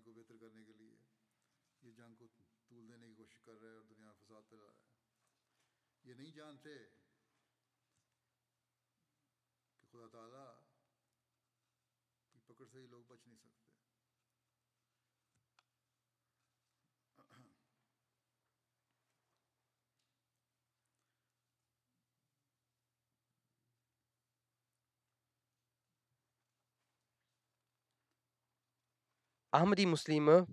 Ahmadi-Muslime 29.54 30.46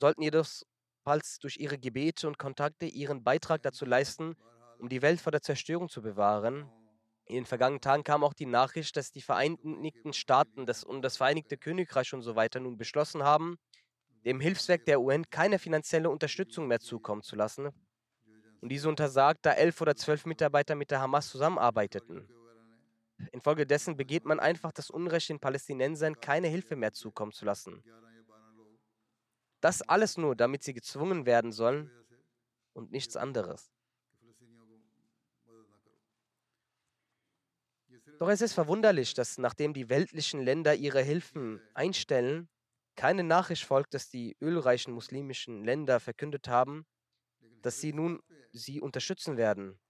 sollten 0.00 0.22
jedoch 0.22 0.46
falls 1.02 1.38
durch 1.38 1.58
ihre 1.58 1.78
Gebete 1.78 2.26
und 2.26 2.38
Kontakte 2.38 2.86
ihren 2.86 3.22
Beitrag 3.22 3.62
dazu 3.62 3.84
leisten, 3.84 4.36
um 4.78 4.88
die 4.88 5.02
Welt 5.02 5.20
vor 5.20 5.32
der 5.32 5.42
Zerstörung 5.42 5.88
zu 5.88 6.02
bewahren. 6.02 6.70
In 7.26 7.36
den 7.36 7.46
vergangenen 7.46 7.80
Tagen 7.80 8.04
kam 8.04 8.22
auch 8.22 8.34
die 8.34 8.46
Nachricht, 8.46 8.96
dass 8.96 9.10
die 9.10 9.22
Vereinigten 9.22 10.12
Staaten 10.12 10.66
das 10.66 10.84
und 10.84 11.02
das 11.02 11.16
Vereinigte 11.16 11.56
Königreich 11.56 12.12
und 12.14 12.22
so 12.22 12.36
weiter 12.36 12.60
nun 12.60 12.76
beschlossen 12.76 13.22
haben, 13.22 13.56
dem 14.24 14.40
Hilfswerk 14.40 14.84
der 14.86 15.00
UN 15.00 15.28
keine 15.30 15.58
finanzielle 15.58 16.08
Unterstützung 16.08 16.66
mehr 16.66 16.80
zukommen 16.80 17.22
zu 17.22 17.36
lassen. 17.36 17.70
Und 18.60 18.68
diese 18.70 18.88
untersagt, 18.88 19.44
da 19.44 19.52
elf 19.52 19.80
oder 19.80 19.94
zwölf 19.94 20.24
Mitarbeiter 20.26 20.74
mit 20.74 20.90
der 20.90 21.00
Hamas 21.00 21.28
zusammenarbeiteten. 21.28 22.28
Infolgedessen 23.32 23.96
begeht 23.96 24.24
man 24.24 24.40
einfach 24.40 24.72
das 24.72 24.90
Unrecht, 24.90 25.28
den 25.28 25.40
Palästinensern 25.40 26.20
keine 26.20 26.48
Hilfe 26.48 26.76
mehr 26.76 26.92
zukommen 26.92 27.32
zu 27.32 27.44
lassen. 27.44 27.82
Das 29.64 29.80
alles 29.80 30.18
nur, 30.18 30.36
damit 30.36 30.62
sie 30.62 30.74
gezwungen 30.74 31.24
werden 31.24 31.50
sollen 31.50 31.90
und 32.74 32.92
nichts 32.92 33.16
anderes. 33.16 33.72
Doch 38.18 38.28
es 38.28 38.42
ist 38.42 38.52
verwunderlich, 38.52 39.14
dass 39.14 39.38
nachdem 39.38 39.72
die 39.72 39.88
weltlichen 39.88 40.42
Länder 40.42 40.74
ihre 40.74 41.00
Hilfen 41.00 41.62
einstellen, 41.72 42.50
keine 42.94 43.24
Nachricht 43.24 43.64
folgt, 43.64 43.94
dass 43.94 44.10
die 44.10 44.36
ölreichen 44.42 44.92
muslimischen 44.92 45.64
Länder 45.64 45.98
verkündet 45.98 46.46
haben, 46.46 46.84
dass 47.62 47.80
sie 47.80 47.94
nun 47.94 48.20
sie 48.52 48.82
unterstützen 48.82 49.38
werden. 49.38 49.80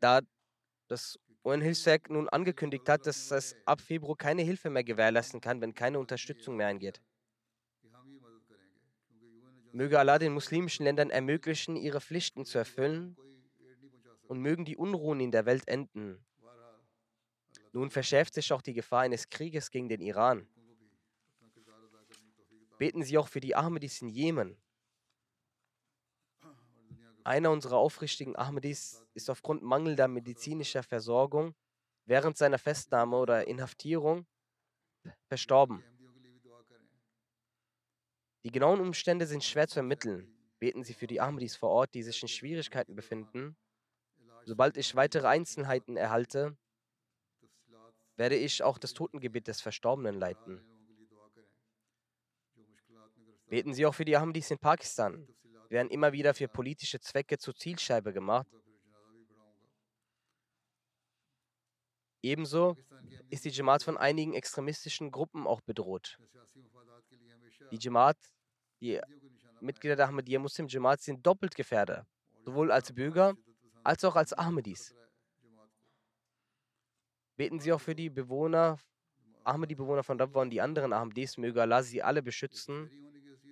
Da 0.00 0.20
das 0.88 1.18
UN-Hilfswerk 1.44 2.08
nun 2.08 2.28
angekündigt 2.30 2.88
hat, 2.88 3.06
dass 3.06 3.30
es 3.30 3.54
ab 3.66 3.80
Februar 3.80 4.16
keine 4.16 4.42
Hilfe 4.42 4.70
mehr 4.70 4.84
gewährleisten 4.84 5.40
kann, 5.40 5.60
wenn 5.60 5.74
keine 5.74 5.98
Unterstützung 5.98 6.56
mehr 6.56 6.68
eingeht. 6.68 7.02
Möge 9.72 9.98
Allah 9.98 10.18
den 10.18 10.32
muslimischen 10.32 10.84
Ländern 10.84 11.10
ermöglichen, 11.10 11.76
ihre 11.76 12.00
Pflichten 12.00 12.44
zu 12.44 12.58
erfüllen 12.58 13.16
und 14.28 14.40
mögen 14.40 14.64
die 14.64 14.76
Unruhen 14.76 15.20
in 15.20 15.32
der 15.32 15.44
Welt 15.46 15.68
enden. 15.68 16.24
Nun 17.72 17.90
verschärft 17.90 18.34
sich 18.34 18.52
auch 18.52 18.62
die 18.62 18.72
Gefahr 18.72 19.00
eines 19.00 19.28
Krieges 19.28 19.70
gegen 19.70 19.88
den 19.88 20.00
Iran. 20.00 20.48
Beten 22.78 23.02
Sie 23.02 23.18
auch 23.18 23.28
für 23.28 23.40
die 23.40 23.54
Ahmadis 23.54 24.00
in 24.00 24.08
Jemen. 24.08 24.56
Einer 27.24 27.50
unserer 27.50 27.76
aufrichtigen 27.76 28.36
Ahmadis 28.36 29.03
ist 29.14 29.30
aufgrund 29.30 29.62
mangelnder 29.62 30.08
medizinischer 30.08 30.82
Versorgung 30.82 31.54
während 32.04 32.36
seiner 32.36 32.58
Festnahme 32.58 33.16
oder 33.16 33.46
Inhaftierung 33.46 34.26
verstorben. 35.26 35.82
Die 38.44 38.50
genauen 38.50 38.80
Umstände 38.80 39.26
sind 39.26 39.42
schwer 39.42 39.68
zu 39.68 39.80
ermitteln. 39.80 40.30
Beten 40.58 40.84
Sie 40.84 40.92
für 40.92 41.06
die 41.06 41.20
Ahmadis 41.20 41.56
vor 41.56 41.70
Ort, 41.70 41.94
die 41.94 42.02
sich 42.02 42.20
in 42.22 42.28
Schwierigkeiten 42.28 42.94
befinden. 42.94 43.56
Sobald 44.44 44.76
ich 44.76 44.94
weitere 44.94 45.26
Einzelheiten 45.26 45.96
erhalte, 45.96 46.56
werde 48.16 48.36
ich 48.36 48.62
auch 48.62 48.78
das 48.78 48.92
Totengebet 48.92 49.48
des 49.48 49.60
Verstorbenen 49.60 50.14
leiten. 50.14 50.62
Beten 53.46 53.72
Sie 53.72 53.86
auch 53.86 53.94
für 53.94 54.04
die 54.04 54.16
Ahmadis 54.16 54.50
in 54.50 54.58
Pakistan. 54.58 55.26
Wir 55.68 55.78
werden 55.78 55.90
immer 55.90 56.12
wieder 56.12 56.34
für 56.34 56.48
politische 56.48 57.00
Zwecke 57.00 57.38
zur 57.38 57.54
Zielscheibe 57.54 58.12
gemacht. 58.12 58.46
Ebenso 62.24 62.78
ist 63.28 63.44
die 63.44 63.50
Jamaat 63.50 63.82
von 63.82 63.98
einigen 63.98 64.32
extremistischen 64.32 65.10
Gruppen 65.10 65.46
auch 65.46 65.60
bedroht. 65.60 66.18
Die 67.70 67.78
Jamaat, 67.78 68.16
die 68.80 68.98
Mitglieder 69.60 69.94
der 69.94 70.08
Ahmadiyya 70.08 70.38
Muslim 70.38 70.66
Jamaat 70.66 71.02
sind 71.02 71.26
doppelt 71.26 71.54
gefährdet, 71.54 72.06
sowohl 72.42 72.72
als 72.72 72.94
Bürger 72.94 73.34
als 73.82 74.04
auch 74.04 74.16
als 74.16 74.32
Ahmadis. 74.32 74.94
Beten 77.36 77.60
Sie 77.60 77.70
auch 77.74 77.80
für 77.80 77.94
die 77.94 78.08
Bewohner, 78.08 78.78
Ahmadi-Bewohner 79.44 80.02
von 80.02 80.18
Rabwa 80.18 80.40
und 80.40 80.48
die 80.50 80.62
anderen 80.62 80.94
Ahmadis, 80.94 81.36
möge 81.36 81.60
Allah 81.60 81.82
sie 81.82 82.02
alle 82.02 82.22
beschützen 82.22 82.90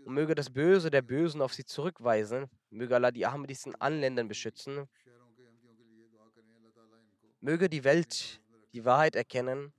und 0.07 0.15
möge 0.15 0.35
das 0.35 0.49
Böse 0.49 0.91
der 0.91 1.03
Bösen 1.03 1.43
auf 1.43 1.53
sie 1.53 1.67
zurückweisen, 1.67 2.49
möge 2.71 2.95
Allah 2.95 3.11
die 3.11 3.27
Ahmadis 3.27 3.67
in 3.67 3.75
allen 3.75 4.01
Ländern 4.01 4.29
beschützen, 4.29 4.89
möge 7.41 7.69
die 7.69 7.85
Welt 7.85 8.42
die 8.73 8.85
Wahrheit 8.85 9.17
erkennen, 9.17 9.73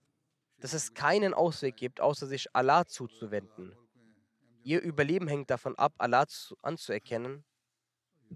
dass 0.60 0.74
es 0.74 0.94
keinen 0.94 1.34
Ausweg 1.34 1.76
gibt, 1.76 2.00
außer 2.00 2.28
sich 2.28 2.56
Allah 2.56 2.86
zuzuwenden. 2.86 3.76
Ihr 4.64 4.82
Überleben 4.82 5.28
hängt 5.28 5.50
davon 5.50 5.78
ab, 5.78 5.94
Allah 5.98 6.26
zu, 6.28 6.56
anzuerkennen 6.62 7.44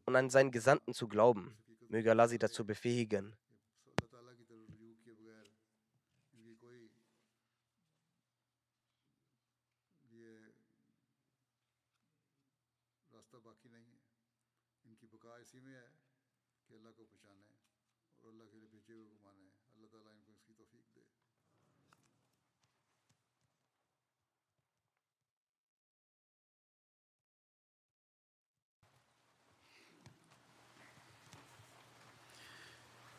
und 0.06 0.16
an 0.16 0.30
seinen 0.30 0.52
Gesandten 0.52 0.94
zu 0.94 1.08
glauben. 1.08 1.58
Möge 1.88 2.12
Allah 2.12 2.28
sie 2.28 2.38
dazu 2.38 2.66
befähigen. 2.66 3.36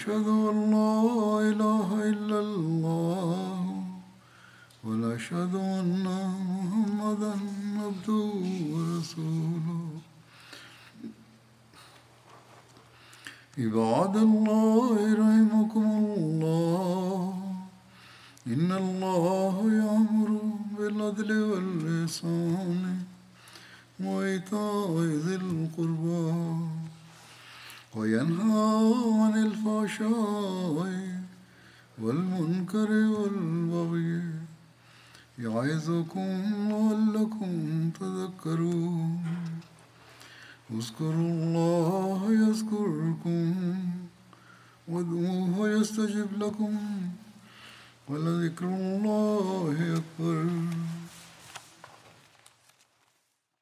ونشهد 0.00 0.28